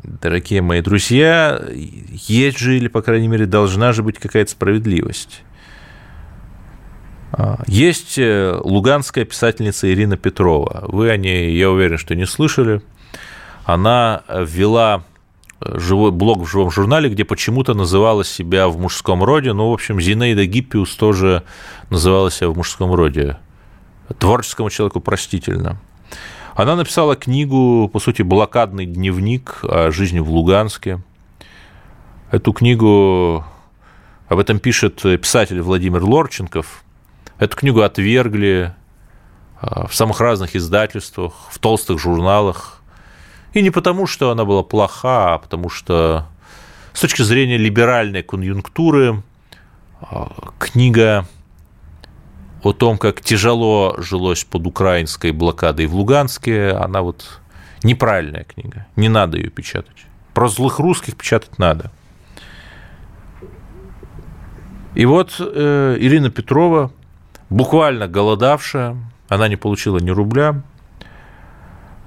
дорогие 0.04 0.62
мои 0.62 0.80
друзья, 0.80 1.60
есть 1.72 2.58
же, 2.58 2.76
или, 2.76 2.86
по 2.86 3.02
крайней 3.02 3.28
мере, 3.28 3.46
должна 3.46 3.92
же 3.92 4.04
быть 4.04 4.18
какая-то 4.18 4.52
справедливость. 4.52 5.42
А, 7.32 7.60
есть 7.66 8.18
э, 8.18 8.60
луганская 8.62 9.24
писательница 9.24 9.90
Ирина 9.90 10.16
Петрова. 10.16 10.84
Вы 10.86 11.10
о 11.10 11.16
ней, 11.16 11.56
я 11.56 11.70
уверен, 11.70 11.98
что 11.98 12.14
не 12.14 12.26
слышали 12.26 12.82
она 13.64 14.22
ввела 14.28 15.04
живой 15.60 16.10
блог 16.10 16.40
в 16.40 16.46
живом 16.46 16.70
журнале, 16.70 17.08
где 17.08 17.24
почему-то 17.24 17.74
называла 17.74 18.24
себя 18.24 18.68
в 18.68 18.78
мужском 18.78 19.22
роде. 19.22 19.52
Ну, 19.52 19.70
в 19.70 19.72
общем, 19.72 20.00
Зинаида 20.00 20.46
Гиппиус 20.46 20.94
тоже 20.96 21.44
называла 21.90 22.30
себя 22.30 22.48
в 22.48 22.56
мужском 22.56 22.92
роде. 22.92 23.38
Творческому 24.18 24.70
человеку 24.70 25.00
простительно. 25.00 25.78
Она 26.54 26.76
написала 26.76 27.16
книгу, 27.16 27.88
по 27.92 27.98
сути, 27.98 28.22
блокадный 28.22 28.84
дневник 28.84 29.60
о 29.62 29.90
жизни 29.90 30.18
в 30.18 30.30
Луганске. 30.30 31.02
Эту 32.30 32.52
книгу, 32.52 33.44
об 34.28 34.38
этом 34.38 34.58
пишет 34.58 34.96
писатель 35.02 35.60
Владимир 35.62 36.02
Лорченков, 36.02 36.84
эту 37.38 37.56
книгу 37.56 37.80
отвергли 37.80 38.74
а, 39.60 39.86
в 39.86 39.94
самых 39.94 40.20
разных 40.20 40.56
издательствах, 40.56 41.32
в 41.50 41.58
толстых 41.58 41.98
журналах. 41.98 42.81
И 43.54 43.62
не 43.62 43.70
потому, 43.70 44.06
что 44.06 44.30
она 44.30 44.44
была 44.44 44.62
плоха, 44.62 45.34
а 45.34 45.38
потому 45.38 45.68
что 45.68 46.26
с 46.92 47.00
точки 47.00 47.22
зрения 47.22 47.56
либеральной 47.56 48.22
конъюнктуры 48.22 49.22
а, 50.00 50.32
книга 50.58 51.26
о 52.62 52.72
том, 52.72 52.96
как 52.96 53.20
тяжело 53.20 53.96
жилось 53.98 54.44
под 54.44 54.66
украинской 54.66 55.32
блокадой 55.32 55.86
в 55.86 55.94
Луганске, 55.94 56.70
она 56.70 57.02
вот 57.02 57.40
неправильная 57.82 58.44
книга. 58.44 58.86
Не 58.96 59.08
надо 59.08 59.36
ее 59.36 59.50
печатать. 59.50 60.06
Про 60.32 60.48
злых 60.48 60.78
русских 60.78 61.16
печатать 61.16 61.58
надо. 61.58 61.90
И 64.94 65.04
вот 65.06 65.36
э, 65.38 65.96
Ирина 65.98 66.30
Петрова, 66.30 66.92
буквально 67.50 68.08
голодавшая, 68.08 68.96
она 69.28 69.48
не 69.48 69.56
получила 69.56 69.98
ни 69.98 70.10
рубля, 70.10 70.62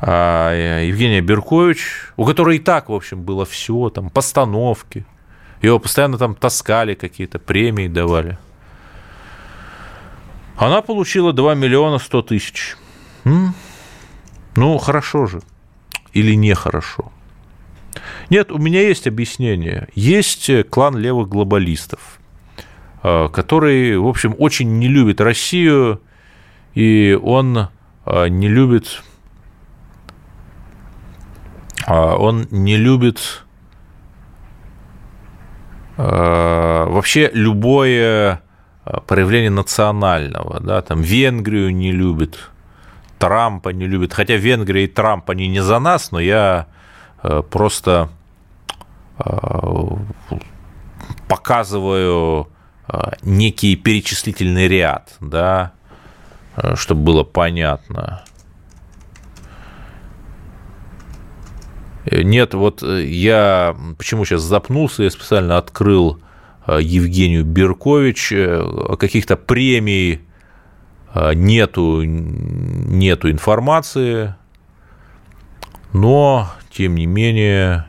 Евгения 0.08 1.22
Беркович, 1.22 2.12
у 2.16 2.26
которой 2.26 2.58
и 2.58 2.60
так, 2.60 2.90
в 2.90 2.94
общем, 2.94 3.24
было 3.24 3.44
все, 3.44 3.90
там, 3.90 4.12
постановки, 4.12 5.06
его 5.62 5.80
постоянно 5.80 6.20
там 6.20 6.36
таскали 6.36 6.94
какие-то, 6.94 7.40
премии 7.40 7.88
давали. 7.88 8.38
Она 10.58 10.82
получила 10.82 11.34
2 11.34 11.56
миллиона 11.56 11.98
100 11.98 12.22
тысяч. 12.22 12.76
Ну, 14.56 14.78
хорошо 14.78 15.26
же. 15.26 15.42
Или 16.14 16.36
нехорошо. 16.36 17.12
Нет, 18.30 18.52
у 18.52 18.58
меня 18.58 18.82
есть 18.82 19.08
объяснение. 19.08 19.88
Есть 19.96 20.50
э, 20.50 20.64
клан 20.64 20.98
левых 20.98 21.28
глобалистов, 21.28 22.20
э, 23.04 23.30
который, 23.34 23.98
в 23.98 24.08
общем, 24.08 24.36
очень 24.38 24.80
не 24.80 24.88
любит 24.88 25.20
Россию, 25.22 26.02
и 26.74 27.18
он 27.22 27.70
э, 28.06 28.28
не 28.30 28.48
любит 28.48 29.04
он 31.88 32.48
не 32.52 32.78
любит 32.78 33.44
вообще 35.98 37.30
любое 37.34 38.42
проявление 39.08 39.50
национального, 39.50 40.60
да, 40.60 40.82
там 40.82 41.02
Венгрию 41.02 41.74
не 41.74 41.92
любит, 41.92 42.50
Трампа 43.18 43.70
не 43.70 43.88
любит, 43.88 44.14
хотя 44.14 44.36
Венгрия 44.36 44.84
и 44.84 44.88
Трамп, 44.88 45.30
они 45.30 45.48
не 45.48 45.62
за 45.62 45.80
нас, 45.80 46.12
но 46.12 46.20
я 46.20 46.68
Э, 47.28 47.42
просто 47.42 48.10
э, 49.18 49.28
показываю 51.28 52.50
э, 52.88 53.12
некий 53.24 53.76
перечислительный 53.76 54.68
ряд, 54.68 55.16
да, 55.20 55.72
чтобы 56.76 57.02
было 57.02 57.24
понятно. 57.24 58.24
Нет, 62.12 62.54
вот 62.54 62.84
я 62.84 63.76
почему 63.98 64.26
сейчас 64.26 64.42
запнулся, 64.42 65.04
я 65.04 65.10
специально 65.10 65.58
открыл 65.58 66.20
Евгению 66.68 67.44
Беркович, 67.46 68.32
о 68.34 68.96
каких-то 68.98 69.36
премий 69.36 70.22
нету, 71.16 72.04
нету 72.04 73.32
информации, 73.32 74.36
но 75.94 76.50
тем 76.72 76.96
не 76.96 77.06
менее, 77.06 77.86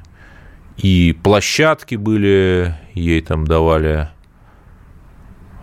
и 0.77 1.13
площадки 1.23 1.97
были, 1.97 2.77
ей 2.95 3.21
там 3.21 3.47
давали 3.47 4.11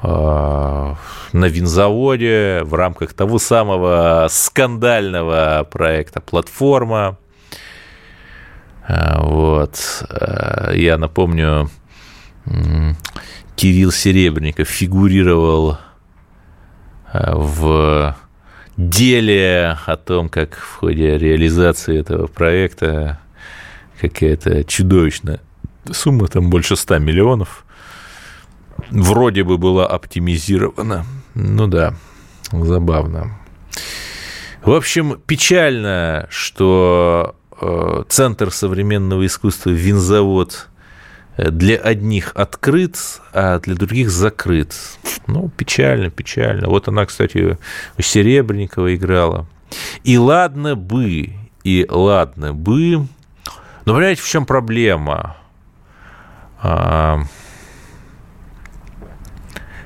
а, 0.02 0.98
на 1.32 1.46
винзаводе 1.46 2.63
в 2.66 2.74
рамках 2.74 3.13
того 3.13 3.39
самого 3.39 4.28
скандального 4.30 5.66
проекта 5.72 6.20
«Платформа». 6.20 7.18
А, 8.88 9.22
вот. 9.22 10.04
А, 10.10 10.72
я 10.74 10.98
напомню, 10.98 11.69
Кирилл 13.56 13.91
Серебренников 13.91 14.67
фигурировал 14.67 15.78
в 17.13 18.15
деле 18.76 19.78
о 19.86 19.98
том, 19.98 20.30
как 20.30 20.56
в 20.56 20.78
ходе 20.78 21.17
реализации 21.17 22.00
этого 22.00 22.28
проекта 22.28 23.19
какая-то 24.02 24.63
чудовищная 24.63 25.39
сумма, 25.91 26.28
там 26.28 26.50
больше 26.50 26.76
100 26.76 27.00
миллионов, 27.00 27.65
вроде 28.89 29.43
бы 29.43 29.58
была 29.58 29.88
оптимизирована. 29.88 31.06
Ну 31.36 31.67
да, 31.67 31.96
забавно. 32.52 33.38
В 34.63 34.72
общем, 34.72 35.19
печально, 35.26 36.28
что 36.30 37.36
Центр 38.10 38.52
современного 38.52 39.26
искусства 39.26 39.70
«Винзавод» 39.70 40.70
для 41.38 41.78
одних 41.78 42.32
открыт, 42.36 42.98
а 43.34 43.60
для 43.60 43.76
других 43.76 44.10
закрыт. 44.12 44.74
Ну, 45.28 45.50
печально, 45.50 46.10
печально. 46.10 46.68
Вот 46.70 46.88
она, 46.88 47.06
кстати, 47.06 47.58
у 47.98 48.02
Серебренникова 48.02 48.96
играла. 48.96 49.48
И 50.04 50.18
ладно 50.18 50.76
бы, 50.76 51.34
и 51.63 51.88
ладно 51.89 52.54
бы. 52.54 53.08
Но 53.86 53.94
понимаете, 53.94 54.22
в 54.22 54.28
чем 54.28 54.46
проблема? 54.46 55.38
А, 56.62 57.24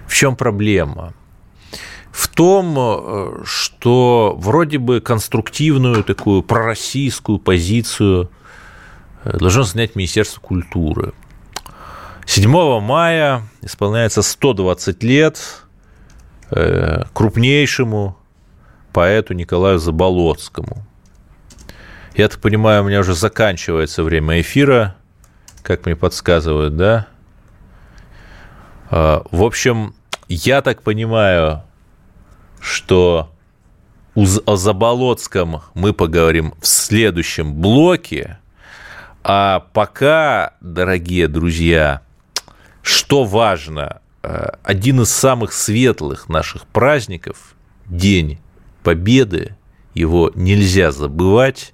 в 0.06 0.14
чем 0.14 0.36
проблема? 0.36 1.14
В 2.18 2.28
том, 2.30 3.44
что 3.46 4.36
вроде 4.40 4.80
бы 4.80 5.02
конструктивную 5.02 6.04
такую 6.04 6.42
пророссийскую 6.42 7.38
позицию 7.38 8.32
должно 9.24 9.64
занять 9.64 9.96
Министерство 9.96 10.42
культуры– 10.42 11.14
7 12.28 12.82
мая 12.82 13.44
исполняется 13.62 14.22
120 14.22 15.02
лет 15.04 15.40
э, 16.52 17.04
крупнейшему 17.14 18.18
поэту 18.92 19.34
Николаю 19.34 19.80
Заболоцкому. 19.80 20.86
Я 22.16 22.28
так 22.28 22.42
понимаю, 22.42 22.84
у 22.84 22.88
меня 22.88 23.00
уже 23.00 23.14
заканчивается 23.14 24.04
время 24.04 24.42
эфира, 24.42 24.98
как 25.64 25.86
мне 25.86 25.96
подсказывают, 25.96 26.76
да? 26.76 27.08
В 28.90 29.44
общем, 29.44 29.94
я 30.28 30.62
так 30.62 30.82
понимаю, 30.82 31.64
что 32.68 33.32
о 34.46 34.56
Заболоцком 34.56 35.62
мы 35.74 35.94
поговорим 35.94 36.54
в 36.62 36.68
следующем 36.68 37.56
блоке. 37.56 38.40
А 39.24 39.66
пока, 39.74 40.56
дорогие 40.60 41.28
друзья, 41.28 42.02
что 42.82 43.24
важно, 43.24 44.02
э, 44.22 44.50
один 44.64 45.02
из 45.02 45.12
самых 45.12 45.54
светлых 45.54 46.30
наших 46.30 46.66
праздников, 46.68 47.56
День 47.86 48.40
Победы, 48.84 49.56
его 49.94 50.32
нельзя 50.36 50.92
забывать. 50.92 51.74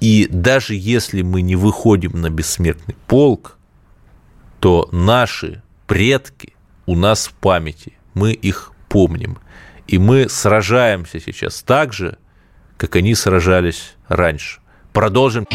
И 0.00 0.28
даже 0.30 0.74
если 0.74 1.22
мы 1.22 1.40
не 1.42 1.56
выходим 1.56 2.20
на 2.20 2.28
бессмертный 2.28 2.96
полк, 3.06 3.56
то 4.60 4.88
наши 4.92 5.62
предки 5.86 6.54
у 6.84 6.96
нас 6.96 7.28
в 7.28 7.32
памяти, 7.32 7.94
мы 8.14 8.32
их 8.32 8.72
помним. 8.88 9.38
И 9.86 9.98
мы 9.98 10.28
сражаемся 10.28 11.20
сейчас 11.20 11.62
так 11.62 11.92
же, 11.92 12.18
как 12.76 12.96
они 12.96 13.14
сражались 13.14 13.94
раньше. 14.08 14.60
Продолжим. 14.92 15.46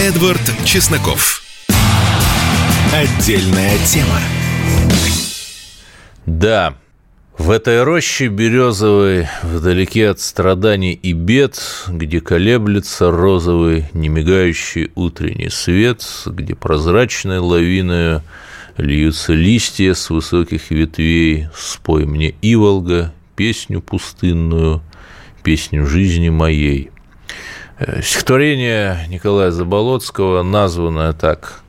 Эдвард 0.00 0.42
Чесноков. 0.64 1.42
Отдельная 2.92 3.78
тема. 3.86 4.20
Да, 6.26 6.74
в 7.36 7.50
этой 7.50 7.82
роще 7.82 8.28
березовой, 8.28 9.28
вдалеке 9.42 10.10
от 10.10 10.20
страданий 10.20 10.92
и 10.92 11.12
бед, 11.12 11.60
где 11.88 12.20
колеблется 12.20 13.10
розовый, 13.10 13.86
немигающий 13.92 14.92
утренний 14.94 15.50
свет, 15.50 16.04
где 16.26 16.54
прозрачной 16.54 17.38
лавиною 17.38 18.22
льются 18.76 19.32
листья 19.32 19.94
с 19.94 20.10
высоких 20.10 20.70
ветвей, 20.70 21.48
спой 21.54 22.06
мне, 22.06 22.34
Иволга, 22.42 23.12
песню 23.36 23.80
пустынную, 23.80 24.82
песню 25.42 25.86
жизни 25.86 26.28
моей. 26.28 26.90
Э, 27.78 28.02
стихотворение 28.02 29.06
Николая 29.08 29.50
Заболоцкого, 29.50 30.42
названное 30.42 31.12
так 31.12 31.62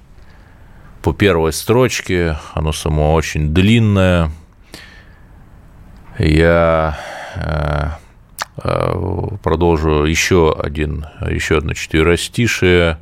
по 1.01 1.14
первой 1.14 1.53
строчке, 1.53 2.38
оно 2.53 2.72
само 2.72 3.14
очень 3.14 3.53
длинное. 3.53 4.32
Я 6.18 6.97
э, 7.36 7.89
э, 8.64 9.28
продолжу 9.43 10.06
еще 10.06 10.56
один, 10.58 11.06
еще 11.30 11.58
одно 11.58 11.74
четверостишее. 11.74 12.97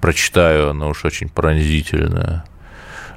прочитаю, 0.00 0.70
она 0.70 0.88
уж 0.88 1.04
очень 1.04 1.28
пронзительная. 1.28 2.44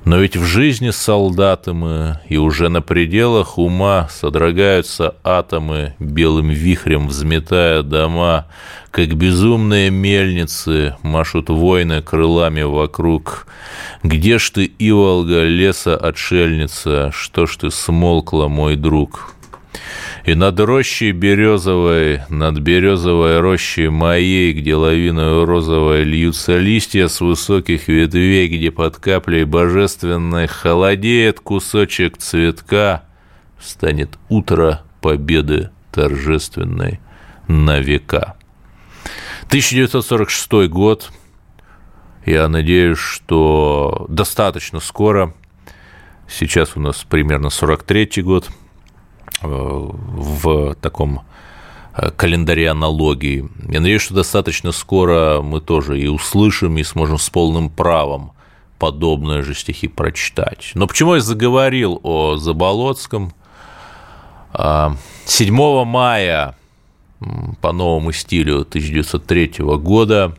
Но 0.05 0.19
ведь 0.19 0.37
в 0.37 0.45
жизни 0.45 0.91
солдаты 0.91 1.73
мы, 1.73 2.19
и 2.29 2.37
уже 2.37 2.69
на 2.69 2.83
пределах 2.83 3.57
ума 3.57 4.07
содрогаются 4.11 5.15
атомы, 5.23 5.95
белым 5.99 6.49
вихрем 6.49 7.07
взметая 7.07 7.81
дома, 7.81 8.45
как 8.91 9.15
безумные 9.15 9.89
мельницы 9.89 10.95
машут 11.01 11.49
войны 11.49 12.03
крылами 12.03 12.61
вокруг. 12.61 13.47
Где 14.03 14.37
ж 14.37 14.51
ты, 14.51 14.71
Иволга, 14.77 15.43
леса 15.43 15.97
отшельница, 15.97 17.09
что 17.11 17.47
ж 17.47 17.57
ты 17.57 17.71
смолкла, 17.71 18.47
мой 18.47 18.75
друг?» 18.75 19.31
И 20.25 20.33
над 20.33 20.59
рощей 20.59 21.11
березовой, 21.11 22.21
над 22.29 22.57
березовой 22.57 23.41
рощей 23.41 23.89
моей, 23.89 24.53
где 24.53 24.73
лавиною 24.73 25.45
розовой 25.45 26.03
льются 26.03 26.57
листья 26.57 27.07
с 27.07 27.21
высоких 27.21 27.87
ветвей, 27.87 28.47
где 28.47 28.71
под 28.71 28.97
каплей 28.97 29.43
божественной 29.43 30.47
холодеет 30.47 31.39
кусочек 31.41 32.17
цветка, 32.17 33.03
станет 33.61 34.17
утро 34.27 34.81
победы 34.99 35.69
торжественной 35.91 36.99
на 37.47 37.79
века. 37.79 38.35
1946 39.43 40.67
год. 40.69 41.11
Я 42.25 42.47
надеюсь, 42.47 42.97
что 42.97 44.07
достаточно 44.09 44.79
скоро. 44.79 45.35
Сейчас 46.27 46.75
у 46.75 46.79
нас 46.79 47.05
примерно 47.07 47.51
43 47.51 48.23
год– 48.23 48.49
в 49.45 50.75
таком 50.75 51.21
э, 51.93 52.11
календаре 52.11 52.69
аналогии. 52.69 53.49
Я 53.69 53.79
надеюсь, 53.79 54.01
что 54.01 54.13
достаточно 54.13 54.71
скоро 54.71 55.41
мы 55.41 55.61
тоже 55.61 55.99
и 55.99 56.07
услышим, 56.07 56.77
и 56.77 56.83
сможем 56.83 57.17
с 57.17 57.29
полным 57.29 57.69
правом 57.69 58.31
подобные 58.79 59.41
же 59.41 59.53
стихи 59.53 59.87
прочитать. 59.87 60.71
Но 60.75 60.87
почему 60.87 61.15
я 61.15 61.21
заговорил 61.21 61.99
о 62.03 62.37
Заболоцком? 62.37 63.33
7 64.53 64.57
а, 64.57 65.85
мая 65.85 66.55
по 67.61 67.71
новому 67.71 68.11
стилю 68.11 68.61
1903 68.61 69.53
года, 69.77 70.35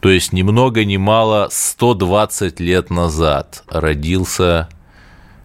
то 0.00 0.10
есть 0.10 0.32
ни 0.32 0.42
много 0.42 0.84
ни 0.84 0.96
мало 0.96 1.48
120 1.50 2.60
лет 2.60 2.90
назад 2.90 3.64
родился 3.68 4.68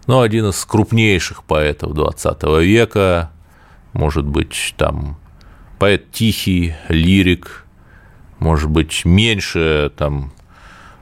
но 0.09 0.21
один 0.21 0.49
из 0.49 0.65
крупнейших 0.65 1.43
поэтов 1.43 1.93
20 1.93 2.43
века, 2.63 3.29
может 3.93 4.25
быть, 4.25 4.73
там 4.75 5.17
поэт 5.77 6.11
тихий, 6.11 6.73
лирик, 6.87 7.67
может 8.39 8.71
быть, 8.71 9.05
меньше 9.05 9.91
там 9.95 10.31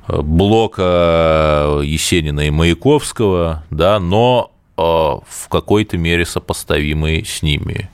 Блока, 0.10 1.80
Есенина 1.86 2.48
и 2.48 2.50
Маяковского, 2.50 3.64
да, 3.70 3.98
но 4.02 4.52
э, 4.76 4.82
в 4.82 5.48
какой-то 5.50 5.98
мере 5.98 6.26
сопоставимый 6.26 7.24
с 7.24 7.42
ними. 7.42 7.90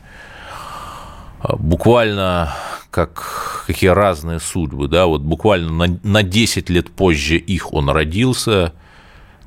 Буквально 1.47 2.55
как 2.89 3.65
какие 3.67 3.91
разные 3.91 4.39
судьбы, 4.39 4.87
да, 4.87 5.05
вот 5.05 5.21
буквально 5.21 5.87
на, 5.87 5.99
на 6.01 6.23
10 6.23 6.71
лет 6.71 6.89
позже 6.89 7.37
их 7.37 7.71
он 7.71 7.91
родился, 7.91 8.73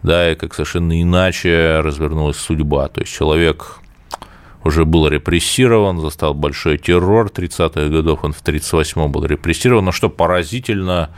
да, 0.03 0.33
и 0.33 0.35
как 0.35 0.55
совершенно 0.55 1.01
иначе 1.01 1.81
развернулась 1.81 2.37
судьба. 2.37 2.89
То 2.89 3.01
есть 3.01 3.13
человек 3.13 3.81
уже 4.67 4.85
был 4.85 5.09
репрессирован, 5.09 6.01
застал 6.01 6.35
большой 6.35 6.79
террор 6.79 7.29
30-х 7.29 7.89
годов, 7.89 8.25
он 8.25 8.33
в 8.33 8.43
38-м 8.43 9.11
был 9.11 9.25
репрессирован. 9.25 9.85
Но 9.85 9.93
что 9.93 10.11
поразительно, 10.11 11.11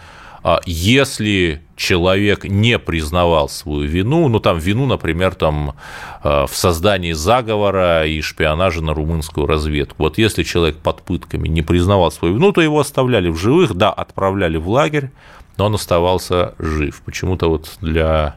а, 0.42 0.60
если 0.66 1.62
человек 1.76 2.44
не 2.44 2.78
признавал 2.78 3.48
свою 3.48 3.88
вину, 3.88 4.28
ну 4.28 4.40
там 4.40 4.58
вину, 4.58 4.86
например, 4.86 5.34
там 5.34 5.74
а, 6.22 6.46
в 6.46 6.54
создании 6.54 7.12
заговора 7.12 8.06
и 8.06 8.20
шпионажа 8.20 8.82
на 8.82 8.94
румынскую 8.94 9.46
разведку. 9.46 10.04
Вот 10.04 10.18
если 10.18 10.42
человек 10.42 10.76
под 10.78 11.02
пытками 11.02 11.48
не 11.48 11.62
признавал 11.62 12.10
свою 12.12 12.34
вину, 12.34 12.52
то 12.52 12.60
его 12.60 12.80
оставляли 12.80 13.28
в 13.30 13.36
живых, 13.36 13.74
да, 13.74 13.90
отправляли 13.90 14.58
в 14.58 14.68
лагерь, 14.68 15.10
но 15.56 15.66
он 15.66 15.74
оставался 15.74 16.54
жив. 16.58 17.02
Почему-то 17.04 17.48
вот 17.48 17.76
для 17.80 18.36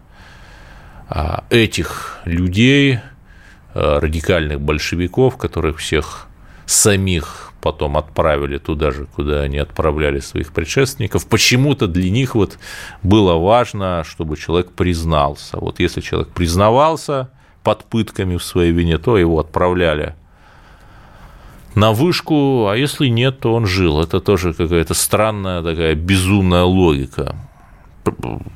этих 1.49 2.19
людей, 2.25 2.99
а, 3.73 3.99
радикальных 3.99 4.61
большевиков, 4.61 5.37
которых 5.37 5.79
всех 5.79 6.27
самих 6.65 7.51
потом 7.61 7.97
отправили 7.97 8.57
туда 8.57 8.91
же, 8.91 9.05
куда 9.05 9.41
они 9.41 9.57
отправляли 9.57 10.19
своих 10.19 10.51
предшественников. 10.51 11.27
Почему-то 11.27 11.87
для 11.87 12.09
них 12.09 12.33
вот 12.35 12.57
было 13.03 13.35
важно, 13.35 14.03
чтобы 14.03 14.35
человек 14.37 14.71
признался. 14.71 15.57
Вот 15.59 15.79
если 15.79 16.01
человек 16.01 16.29
признавался 16.29 17.29
под 17.63 17.85
пытками 17.85 18.37
в 18.37 18.43
своей 18.43 18.71
вине, 18.71 18.97
то 18.97 19.17
его 19.17 19.39
отправляли 19.39 20.15
на 21.75 21.91
вышку, 21.91 22.67
а 22.67 22.75
если 22.75 23.07
нет, 23.07 23.39
то 23.39 23.53
он 23.53 23.65
жил. 23.65 24.01
Это 24.01 24.19
тоже 24.19 24.53
какая-то 24.53 24.93
странная 24.93 25.61
такая 25.61 25.95
безумная 25.95 26.63
логика 26.63 27.35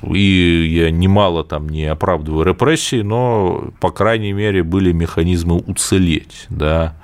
и 0.02 0.68
я 0.70 0.90
немало 0.90 1.44
там 1.44 1.68
не 1.68 1.84
оправдываю 1.84 2.44
репрессии, 2.44 3.02
но, 3.02 3.70
по 3.80 3.90
крайней 3.90 4.32
мере, 4.32 4.62
были 4.62 4.92
механизмы 4.92 5.56
уцелеть, 5.56 6.46
да, 6.50 6.94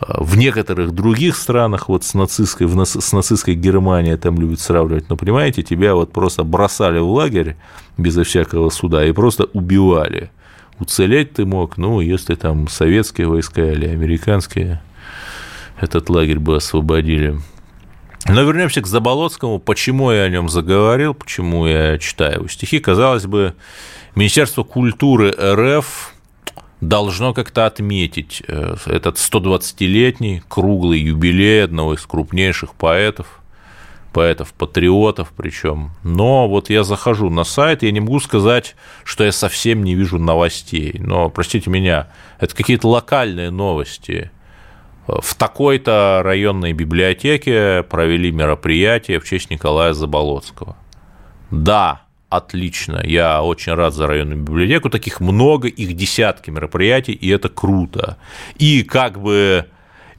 в 0.00 0.36
некоторых 0.36 0.92
других 0.92 1.36
странах, 1.36 1.88
вот 1.88 2.04
с 2.04 2.14
нацистской, 2.14 2.66
в, 2.66 2.84
с 2.84 3.12
нацистской 3.12 3.54
Германией 3.54 4.16
там 4.16 4.40
любят 4.40 4.60
сравнивать, 4.60 5.08
но, 5.10 5.16
понимаете, 5.16 5.62
тебя 5.62 5.94
вот 5.94 6.12
просто 6.12 6.42
бросали 6.42 6.98
в 6.98 7.10
лагерь 7.10 7.56
безо 7.98 8.24
всякого 8.24 8.70
суда 8.70 9.04
и 9.04 9.12
просто 9.12 9.44
убивали. 9.52 10.30
Уцелеть 10.78 11.34
ты 11.34 11.44
мог, 11.44 11.76
ну, 11.76 12.00
если 12.00 12.34
там 12.34 12.68
советские 12.68 13.28
войска 13.28 13.72
или 13.72 13.86
американские 13.86 14.80
этот 15.78 16.08
лагерь 16.08 16.38
бы 16.38 16.56
освободили. 16.56 17.38
Но 18.26 18.42
вернемся 18.42 18.80
к 18.82 18.86
Заболоцкому. 18.86 19.58
Почему 19.58 20.10
я 20.10 20.24
о 20.24 20.28
нем 20.28 20.48
заговорил, 20.48 21.14
почему 21.14 21.66
я 21.66 21.98
читаю 21.98 22.34
его 22.34 22.48
стихи? 22.48 22.78
Казалось 22.78 23.26
бы, 23.26 23.54
Министерство 24.14 24.62
культуры 24.62 25.30
РФ 25.30 26.14
должно 26.80 27.34
как-то 27.34 27.66
отметить 27.66 28.42
э, 28.46 28.76
этот 28.86 29.16
120-летний 29.16 30.42
круглый 30.48 31.00
юбилей 31.00 31.64
одного 31.64 31.94
из 31.94 32.04
крупнейших 32.06 32.74
поэтов, 32.74 33.40
поэтов-патриотов 34.12 35.32
причем. 35.36 35.90
Но 36.02 36.48
вот 36.48 36.70
я 36.70 36.84
захожу 36.84 37.30
на 37.30 37.44
сайт, 37.44 37.82
я 37.82 37.90
не 37.90 38.00
могу 38.00 38.20
сказать, 38.20 38.76
что 39.04 39.24
я 39.24 39.32
совсем 39.32 39.84
не 39.84 39.94
вижу 39.94 40.18
новостей. 40.18 40.96
Но, 40.98 41.28
простите 41.30 41.70
меня, 41.70 42.08
это 42.38 42.54
какие-то 42.54 42.88
локальные 42.88 43.50
новости 43.50 44.30
в 45.22 45.34
такой-то 45.34 46.20
районной 46.24 46.72
библиотеке 46.72 47.82
провели 47.82 48.30
мероприятие 48.30 49.20
в 49.20 49.24
честь 49.24 49.50
Николая 49.50 49.92
Заболоцкого. 49.92 50.76
Да, 51.50 52.02
отлично, 52.28 53.00
я 53.04 53.42
очень 53.42 53.74
рад 53.74 53.94
за 53.94 54.06
районную 54.06 54.40
библиотеку, 54.40 54.88
таких 54.90 55.20
много, 55.20 55.68
их 55.68 55.94
десятки 55.94 56.50
мероприятий, 56.50 57.12
и 57.12 57.28
это 57.28 57.48
круто. 57.48 58.16
И 58.56 58.82
как 58.82 59.20
бы 59.20 59.66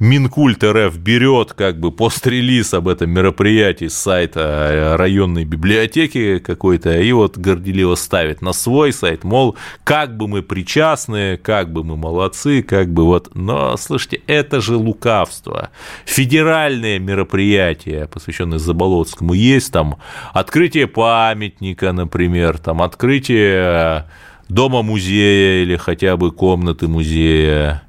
Минкульт 0.01 0.63
РФ 0.63 0.97
берет 0.97 1.53
как 1.53 1.79
бы 1.79 1.91
пост-релиз 1.91 2.73
об 2.73 2.87
этом 2.87 3.11
мероприятии 3.11 3.87
с 3.87 3.93
сайта 3.93 4.39
э, 4.39 4.95
районной 4.95 5.45
библиотеки 5.45 6.39
какой-то 6.39 6.99
и 6.99 7.11
вот 7.11 7.37
горделиво 7.37 7.93
ставит 7.93 8.41
на 8.41 8.51
свой 8.51 8.93
сайт, 8.93 9.23
мол, 9.23 9.55
как 9.83 10.17
бы 10.17 10.27
мы 10.27 10.41
причастны, 10.41 11.37
как 11.37 11.71
бы 11.71 11.83
мы 11.83 11.97
молодцы, 11.97 12.63
как 12.63 12.91
бы 12.91 13.05
вот, 13.05 13.29
но, 13.35 13.77
слушайте, 13.77 14.23
это 14.25 14.59
же 14.59 14.75
лукавство. 14.75 15.69
Федеральные 16.05 16.97
мероприятия, 16.97 18.07
посвященные 18.07 18.57
Заболоцкому, 18.57 19.33
есть 19.33 19.71
там 19.71 19.97
открытие 20.33 20.87
памятника, 20.87 21.91
например, 21.91 22.57
там 22.57 22.81
открытие 22.81 24.07
дома-музея 24.49 25.61
или 25.61 25.75
хотя 25.75 26.17
бы 26.17 26.31
комнаты 26.31 26.87
музея. 26.87 27.83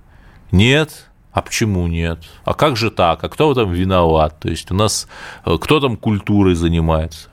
Нет, 0.50 1.08
а 1.32 1.42
почему 1.42 1.86
нет? 1.86 2.18
А 2.44 2.54
как 2.54 2.76
же 2.76 2.90
так? 2.90 3.24
А 3.24 3.28
кто 3.28 3.54
там 3.54 3.72
виноват? 3.72 4.38
То 4.40 4.48
есть 4.48 4.70
у 4.70 4.74
нас 4.74 5.08
э, 5.46 5.56
кто 5.60 5.80
там 5.80 5.96
культурой 5.96 6.54
занимается? 6.54 7.28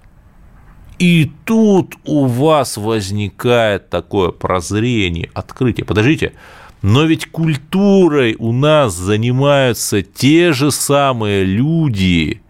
И 1.00 1.32
тут 1.46 1.96
у 2.06 2.26
вас 2.26 2.78
возникает 2.78 3.90
такое 3.90 4.32
прозрение, 4.32 5.30
открытие. 5.34 5.86
Подождите, 5.86 6.34
но 6.82 7.04
ведь 7.04 7.30
культурой 7.30 8.36
у 8.38 8.52
нас 8.52 8.94
занимаются 8.94 10.02
те 10.02 10.54
же 10.54 10.72
самые 10.72 11.44
люди, 11.46 12.42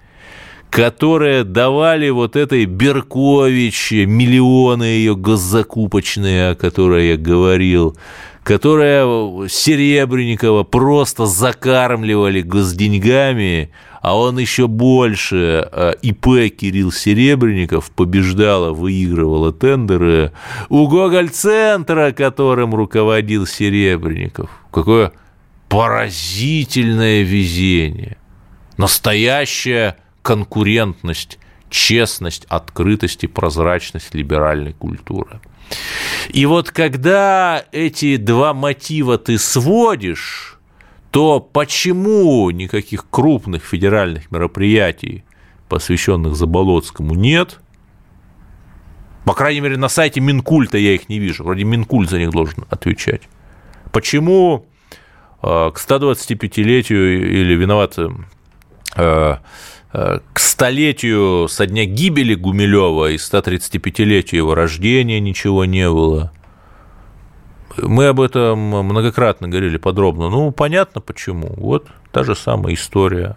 которые 0.69 1.43
давали 1.43 2.09
вот 2.09 2.35
этой 2.35 2.65
Беркович 2.65 3.91
миллионы 3.91 4.83
ее 4.83 5.15
госзакупочные, 5.15 6.51
о 6.51 6.55
которой 6.55 7.09
я 7.09 7.17
говорил, 7.17 7.97
которые 8.43 9.47
Серебренникова 9.49 10.63
просто 10.63 11.25
закармливали 11.25 12.41
госденьгами, 12.41 13.71
а 14.01 14.17
он 14.17 14.39
еще 14.39 14.67
больше, 14.67 15.67
э, 15.71 15.93
ИП 16.01 16.55
Кирилл 16.55 16.91
Серебренников 16.91 17.91
побеждала, 17.91 18.71
выигрывала 18.71 19.51
тендеры 19.51 20.31
у 20.69 20.87
Гоголь-центра, 20.87 22.11
которым 22.11 22.73
руководил 22.73 23.45
Серебренников. 23.45 24.49
Какое 24.71 25.11
поразительное 25.67 27.23
везение. 27.23 28.17
Настоящая 28.77 29.97
конкурентность, 30.21 31.39
честность, 31.69 32.45
открытость 32.49 33.23
и 33.23 33.27
прозрачность 33.27 34.13
либеральной 34.13 34.73
культуры. 34.73 35.39
И 36.29 36.45
вот 36.45 36.71
когда 36.71 37.63
эти 37.71 38.17
два 38.17 38.53
мотива 38.53 39.17
ты 39.17 39.37
сводишь, 39.37 40.57
то 41.11 41.39
почему 41.39 42.49
никаких 42.51 43.09
крупных 43.09 43.63
федеральных 43.63 44.31
мероприятий, 44.31 45.23
посвященных 45.67 46.35
Заболоцкому, 46.35 47.15
нет? 47.15 47.59
По 49.25 49.33
крайней 49.33 49.61
мере, 49.61 49.77
на 49.77 49.89
сайте 49.89 50.21
Минкульта 50.21 50.77
я 50.77 50.93
их 50.93 51.09
не 51.09 51.19
вижу. 51.19 51.43
Вроде 51.43 51.63
Минкульт 51.63 52.09
за 52.09 52.19
них 52.19 52.31
должен 52.31 52.65
отвечать. 52.69 53.23
Почему 53.91 54.65
э, 55.41 55.71
к 55.73 55.77
125-летию 55.77 57.41
или 57.41 57.53
виноват 57.53 57.97
э, 58.95 59.37
к 59.91 60.39
столетию 60.39 61.47
со 61.47 61.65
дня 61.65 61.85
гибели 61.85 62.35
Гумилева 62.35 63.11
и 63.11 63.15
135-летию 63.15 64.39
его 64.39 64.55
рождения 64.55 65.19
ничего 65.19 65.65
не 65.65 65.89
было? 65.89 66.31
Мы 67.77 68.07
об 68.07 68.21
этом 68.21 68.59
многократно 68.59 69.47
говорили 69.47 69.77
подробно. 69.77 70.29
Ну, 70.29 70.51
понятно 70.51 71.01
почему. 71.01 71.53
Вот 71.57 71.87
та 72.11 72.23
же 72.23 72.35
самая 72.35 72.73
история. 72.75 73.35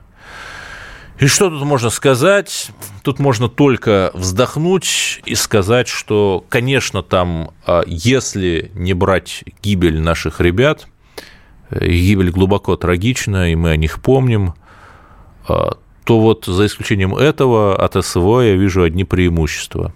И 1.19 1.27
что 1.27 1.51
тут 1.51 1.63
можно 1.63 1.91
сказать? 1.91 2.71
Тут 3.03 3.19
можно 3.19 3.49
только 3.49 4.11
вздохнуть 4.15 5.21
и 5.25 5.35
сказать, 5.37 5.87
что, 5.87 6.45
конечно, 6.49 7.03
там, 7.03 7.53
а, 7.65 7.83
если 7.87 8.73
не 8.75 8.93
брать 8.93 9.45
гибель 9.63 10.01
наших 10.01 10.41
ребят, 10.41 10.89
э, 11.71 11.87
гибель 11.87 12.31
глубоко 12.31 12.77
трагична, 12.77 13.53
и 13.53 13.55
мы 13.55 13.71
о 13.71 13.77
них 13.77 14.03
помним, 14.03 14.55
а, 15.47 15.77
то 16.05 16.21
вот 16.21 16.47
за 16.47 16.67
исключением 16.67 17.15
этого 17.15 17.77
от 17.77 18.05
СВО 18.05 18.41
я 18.41 18.57
вижу 18.57 18.83
одни 18.83 19.05
преимущества. 19.05 19.93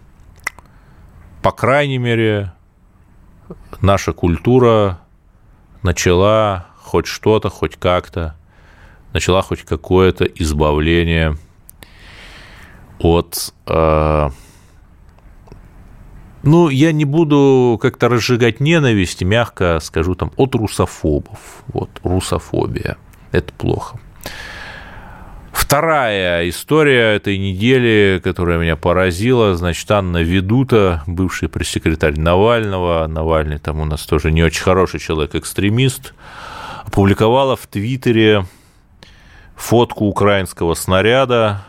По 1.42 1.50
крайней 1.50 1.98
мере, 1.98 2.52
наша 3.80 4.12
культура 4.12 5.00
начала 5.82 6.66
хоть 6.78 7.06
что-то, 7.06 7.50
хоть 7.50 7.76
как-то, 7.76 8.36
начала 9.12 9.42
хоть 9.42 9.62
какое-то 9.62 10.24
избавление 10.24 11.36
от... 12.98 13.52
Э, 13.66 14.30
ну, 16.42 16.68
я 16.68 16.92
не 16.92 17.04
буду 17.04 17.78
как-то 17.82 18.08
разжигать 18.08 18.60
ненависть, 18.60 19.22
мягко 19.22 19.80
скажу 19.80 20.14
там, 20.14 20.32
от 20.36 20.54
русофобов. 20.54 21.64
Вот, 21.66 21.90
русофобия. 22.04 22.96
Это 23.32 23.52
плохо. 23.52 23.98
Вторая 25.66 26.48
история 26.48 27.16
этой 27.16 27.38
недели, 27.38 28.20
которая 28.22 28.56
меня 28.56 28.76
поразила, 28.76 29.56
значит, 29.56 29.90
Анна 29.90 30.18
Ведута, 30.22 31.02
бывший 31.08 31.48
пресс-секретарь 31.48 32.16
Навального, 32.16 33.04
Навальный 33.08 33.58
там 33.58 33.80
у 33.80 33.84
нас 33.84 34.06
тоже 34.06 34.30
не 34.30 34.44
очень 34.44 34.62
хороший 34.62 35.00
человек-экстремист, 35.00 36.14
опубликовала 36.84 37.56
в 37.56 37.66
Твиттере 37.66 38.46
фотку 39.56 40.04
украинского 40.04 40.74
снаряда. 40.74 41.66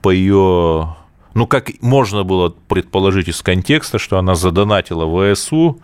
По 0.00 0.10
ее 0.12 0.94
ну, 1.34 1.46
как 1.48 1.70
можно 1.80 2.22
было 2.22 2.50
предположить 2.50 3.26
из 3.26 3.42
контекста, 3.42 3.98
что 3.98 4.18
она 4.18 4.36
задонатила 4.36 5.34
ВСУ, 5.34 5.80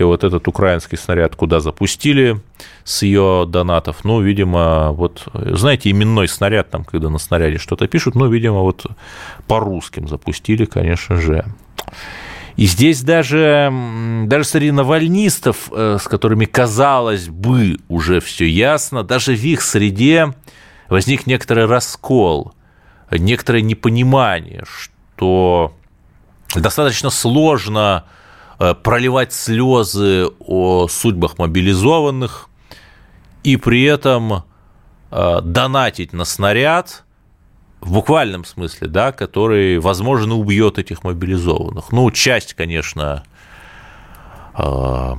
и 0.00 0.04
вот 0.04 0.24
этот 0.24 0.46
украинский 0.48 0.96
снаряд 0.96 1.36
куда 1.36 1.60
запустили 1.60 2.40
с 2.84 3.02
ее 3.02 3.46
донатов? 3.48 4.04
Ну, 4.04 4.20
видимо, 4.20 4.92
вот, 4.92 5.26
знаете, 5.34 5.90
именной 5.90 6.28
снаряд, 6.28 6.70
там, 6.70 6.84
когда 6.84 7.10
на 7.10 7.18
снаряде 7.18 7.58
что-то 7.58 7.86
пишут, 7.88 8.14
ну, 8.14 8.28
видимо, 8.28 8.60
вот 8.60 8.86
по 9.46 9.60
русским 9.60 10.08
запустили, 10.08 10.64
конечно 10.64 11.16
же. 11.16 11.44
И 12.56 12.66
здесь 12.66 13.02
даже, 13.02 13.72
даже 14.26 14.44
среди 14.44 14.72
навальнистов, 14.72 15.70
э, 15.70 15.98
с 16.00 16.08
которыми, 16.08 16.44
казалось 16.44 17.28
бы, 17.28 17.78
уже 17.88 18.20
все 18.20 18.48
ясно, 18.48 19.04
даже 19.04 19.32
в 19.36 19.44
их 19.44 19.62
среде 19.62 20.34
возник 20.88 21.28
некоторый 21.28 21.66
раскол, 21.66 22.54
некоторое 23.12 23.62
непонимание, 23.62 24.64
что 24.66 25.72
достаточно 26.54 27.10
сложно 27.10 28.04
проливать 28.58 29.32
слезы 29.32 30.28
о 30.40 30.88
судьбах 30.88 31.38
мобилизованных 31.38 32.48
и 33.44 33.56
при 33.56 33.84
этом 33.84 34.44
э, 35.10 35.40
донатить 35.42 36.12
на 36.12 36.24
снаряд 36.24 37.04
в 37.80 37.92
буквальном 37.92 38.44
смысле, 38.44 38.88
да, 38.88 39.12
который, 39.12 39.78
возможно, 39.78 40.34
убьет 40.34 40.78
этих 40.78 41.04
мобилизованных. 41.04 41.92
Ну, 41.92 42.10
часть, 42.10 42.54
конечно, 42.54 43.22
э, 44.56 45.14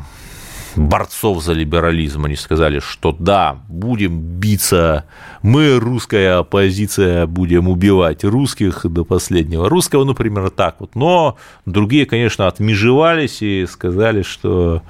борцов 0.79 1.43
за 1.43 1.53
либерализм, 1.53 2.25
они 2.25 2.35
сказали, 2.35 2.79
что 2.79 3.11
да, 3.11 3.59
будем 3.67 4.19
биться, 4.19 5.05
мы, 5.41 5.77
русская 5.79 6.39
оппозиция, 6.39 7.27
будем 7.27 7.67
убивать 7.67 8.23
русских 8.23 8.85
до 8.85 9.03
последнего 9.03 9.69
русского, 9.69 10.11
примерно 10.13 10.49
так 10.49 10.77
вот. 10.79 10.95
Но 10.95 11.37
другие, 11.65 12.05
конечно, 12.05 12.47
отмежевались 12.47 13.41
и 13.41 13.65
сказали, 13.69 14.21
что 14.21 14.81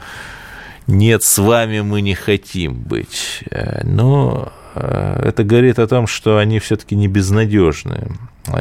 нет, 0.87 1.23
с 1.23 1.37
вами 1.37 1.81
мы 1.81 2.01
не 2.01 2.15
хотим 2.15 2.81
быть. 2.81 3.43
Но 3.83 4.51
э, 4.75 5.21
это 5.25 5.43
говорит 5.43 5.79
о 5.79 5.87
том, 5.87 6.07
что 6.07 6.37
они 6.37 6.59
все-таки 6.59 6.95
не 6.95 7.07
безнадежные, 7.07 8.11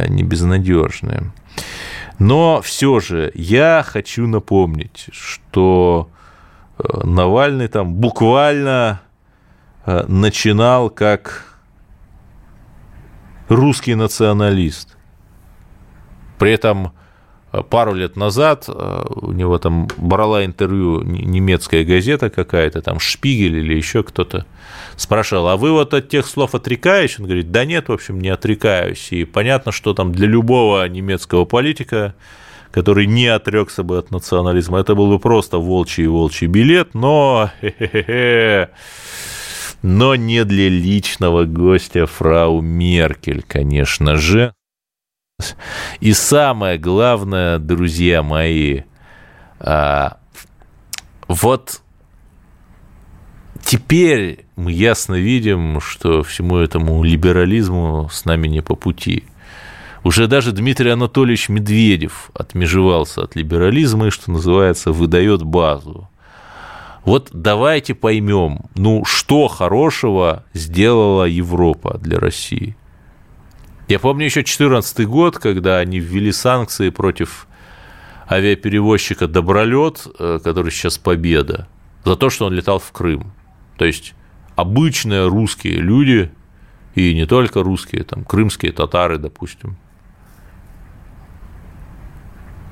не 0.09 0.23
безнадежные. 0.23 1.33
Но 2.19 2.61
все 2.63 3.01
же 3.01 3.31
я 3.35 3.85
хочу 3.87 4.27
напомнить, 4.27 5.07
что 5.13 6.11
Навальный 6.79 7.69
там 7.69 7.95
буквально 7.95 9.01
э, 9.85 10.05
начинал 10.07 10.91
как 10.91 11.59
русский 13.49 13.97
националист. 13.97 14.97
При 16.39 16.53
этом 16.53 16.93
э, 17.53 17.63
пару 17.69 17.95
лет 17.95 18.15
назад 18.15 18.67
э, 18.69 19.05
у 19.09 19.33
него 19.33 19.59
там 19.59 19.89
брала 19.97 20.45
интервью 20.45 21.03
немецкая 21.03 21.85
газета 21.85 22.31
какая-то, 22.31 22.81
там 22.81 23.01
Шпигель 23.01 23.57
или 23.57 23.75
еще 23.75 24.05
кто-то, 24.05 24.47
спрашивал, 24.95 25.49
а 25.49 25.57
вы 25.57 25.73
вот 25.73 25.95
от 25.95 26.09
тех 26.09 26.27
слов 26.27 26.55
отрекаетесь? 26.55 27.19
Он 27.19 27.27
говорит, 27.27 27.51
да 27.51 27.65
нет, 27.65 27.89
в 27.89 27.93
общем, 27.93 28.21
не 28.21 28.29
отрекаюсь. 28.29 29.09
И 29.11 29.25
понятно, 29.25 29.73
что 29.73 29.95
там 29.95 30.13
для 30.13 30.29
любого 30.29 30.87
немецкого 30.89 31.45
политика 31.45 32.15
который 32.71 33.07
не 33.07 33.27
отрекся 33.27 33.83
бы 33.83 33.99
от 33.99 34.11
национализма. 34.11 34.81
Это 34.81 34.95
был 34.95 35.09
бы 35.09 35.19
просто 35.19 35.59
волчий 35.59 36.07
волчий 36.07 36.47
билет, 36.47 36.95
но... 36.95 37.51
Но 39.83 40.17
не 40.17 40.45
для 40.45 40.69
личного 40.69 41.45
гостя 41.45 42.07
фрау 42.07 42.61
Меркель, 42.61 43.45
конечно 43.47 44.17
же. 44.17 44.53
И 46.01 46.13
самое 46.15 46.79
главное, 46.79 47.61
друзья 47.61 48.25
мои, 48.25 48.83
а, 49.61 50.19
вот 51.29 51.81
теперь 53.63 54.47
мы 54.57 54.73
ясно 54.73 55.15
видим, 55.15 55.81
что 55.81 56.25
всему 56.25 56.57
этому 56.57 57.05
либерализму 57.05 58.09
с 58.11 58.25
нами 58.25 58.49
не 58.49 58.63
по 58.63 58.75
пути– 58.75 59.23
уже 60.05 60.27
даже 60.27 60.53
Дмитрий 60.53 60.91
Анатольевич 60.91 61.49
Медведев 61.49 62.31
отмежевался 62.35 63.23
от 63.23 63.37
либерализма 63.37 64.07
и, 64.09 64.11
что 64.11 64.31
называется, 64.31 64.93
выдает 64.93 65.43
базу. 65.43 66.09
Вот 67.05 67.31
давайте 67.33 67.95
поймем, 67.95 68.67
ну 68.75 69.05
что 69.05 69.49
хорошего 69.49 70.45
сделала 70.53 71.25
Европа 71.25 71.99
для 71.99 72.19
России. 72.19 72.77
Я 73.89 73.99
помню 73.99 74.27
еще 74.27 74.41
2014 74.41 75.07
год, 75.07 75.39
когда 75.39 75.79
они 75.79 75.99
ввели 75.99 76.33
санкции 76.33 76.91
против 76.91 77.47
авиаперевозчика 78.31 79.27
Добролет, 79.27 80.07
э, 80.19 80.39
который 80.45 80.71
сейчас 80.71 80.99
Победа, 80.99 81.67
за 82.05 82.17
то, 82.17 82.29
что 82.29 82.45
он 82.45 82.53
летал 82.53 82.79
в 82.79 82.93
Крым. 82.93 83.33
То 83.79 83.87
есть 83.87 84.15
обычные 84.57 85.27
русские 85.29 85.77
люди 85.77 86.31
И 86.95 87.15
не 87.15 87.27
только 87.27 87.63
русские, 87.63 88.03
там, 88.03 88.25
крымские 88.25 88.73
татары, 88.73 89.19
допустим. 89.19 89.77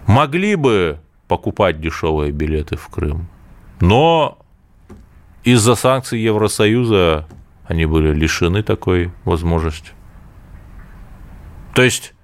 Могли 0.07 0.54
бы 0.54 1.00
покупать 1.28 1.80
дешевые 1.80 2.30
билеты 2.30 2.76
в 2.76 2.88
Крым, 2.88 3.28
но 3.80 4.38
из-за 5.42 5.74
санкций 5.74 6.20
Евросоюза 6.20 7.26
они 7.66 7.86
были 7.86 8.12
лишены 8.14 8.62
такой 8.62 9.12
возможности. 9.24 9.90
То 11.74 11.82
есть 11.82 12.14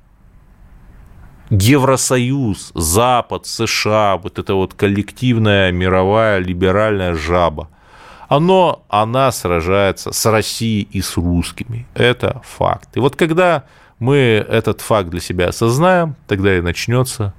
Евросоюз, 1.50 2.72
Запад, 2.74 3.46
США, 3.46 4.16
вот 4.16 4.38
эта 4.38 4.54
вот 4.54 4.74
коллективная 4.74 5.70
мировая 5.72 6.38
либеральная 6.38 7.14
жаба, 7.14 7.68
оно, 8.28 8.82
она 8.88 9.30
сражается 9.32 10.12
с 10.12 10.24
Россией 10.24 10.88
и 10.90 11.02
с 11.02 11.18
русскими. 11.18 11.86
Это 11.94 12.40
факт. 12.44 12.96
И 12.96 13.00
вот 13.00 13.16
когда 13.16 13.64
мы 13.98 14.16
этот 14.16 14.80
факт 14.80 15.10
для 15.10 15.20
себя 15.20 15.48
осознаем, 15.48 16.16
тогда 16.26 16.56
и 16.56 16.62
начнется 16.62 17.34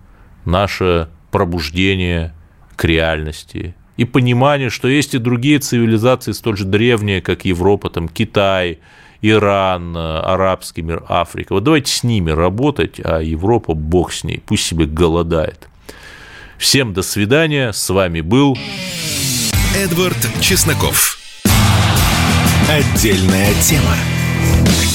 наше 0.45 1.09
пробуждение 1.31 2.33
к 2.75 2.85
реальности 2.85 3.75
и 3.97 4.05
понимание, 4.05 4.69
что 4.69 4.87
есть 4.87 5.13
и 5.13 5.19
другие 5.19 5.59
цивилизации 5.59 6.31
столь 6.31 6.57
же 6.57 6.65
древние, 6.65 7.21
как 7.21 7.45
Европа, 7.45 7.89
там 7.89 8.07
Китай, 8.07 8.79
Иран, 9.21 9.95
арабский 9.95 10.81
мир, 10.81 11.03
Африка. 11.07 11.53
Вот 11.53 11.63
давайте 11.63 11.91
с 11.91 12.03
ними 12.03 12.31
работать, 12.31 12.99
а 13.03 13.21
Европа, 13.21 13.73
бог 13.73 14.11
с 14.11 14.23
ней, 14.23 14.41
пусть 14.45 14.65
себе 14.65 14.85
голодает. 14.85 15.69
Всем 16.57 16.93
до 16.93 17.01
свидания, 17.03 17.71
с 17.71 17.89
вами 17.89 18.21
был 18.21 18.57
Эдвард 19.75 20.17
Чесноков. 20.41 21.17
Отдельная 22.69 23.53
тема. 23.61 23.95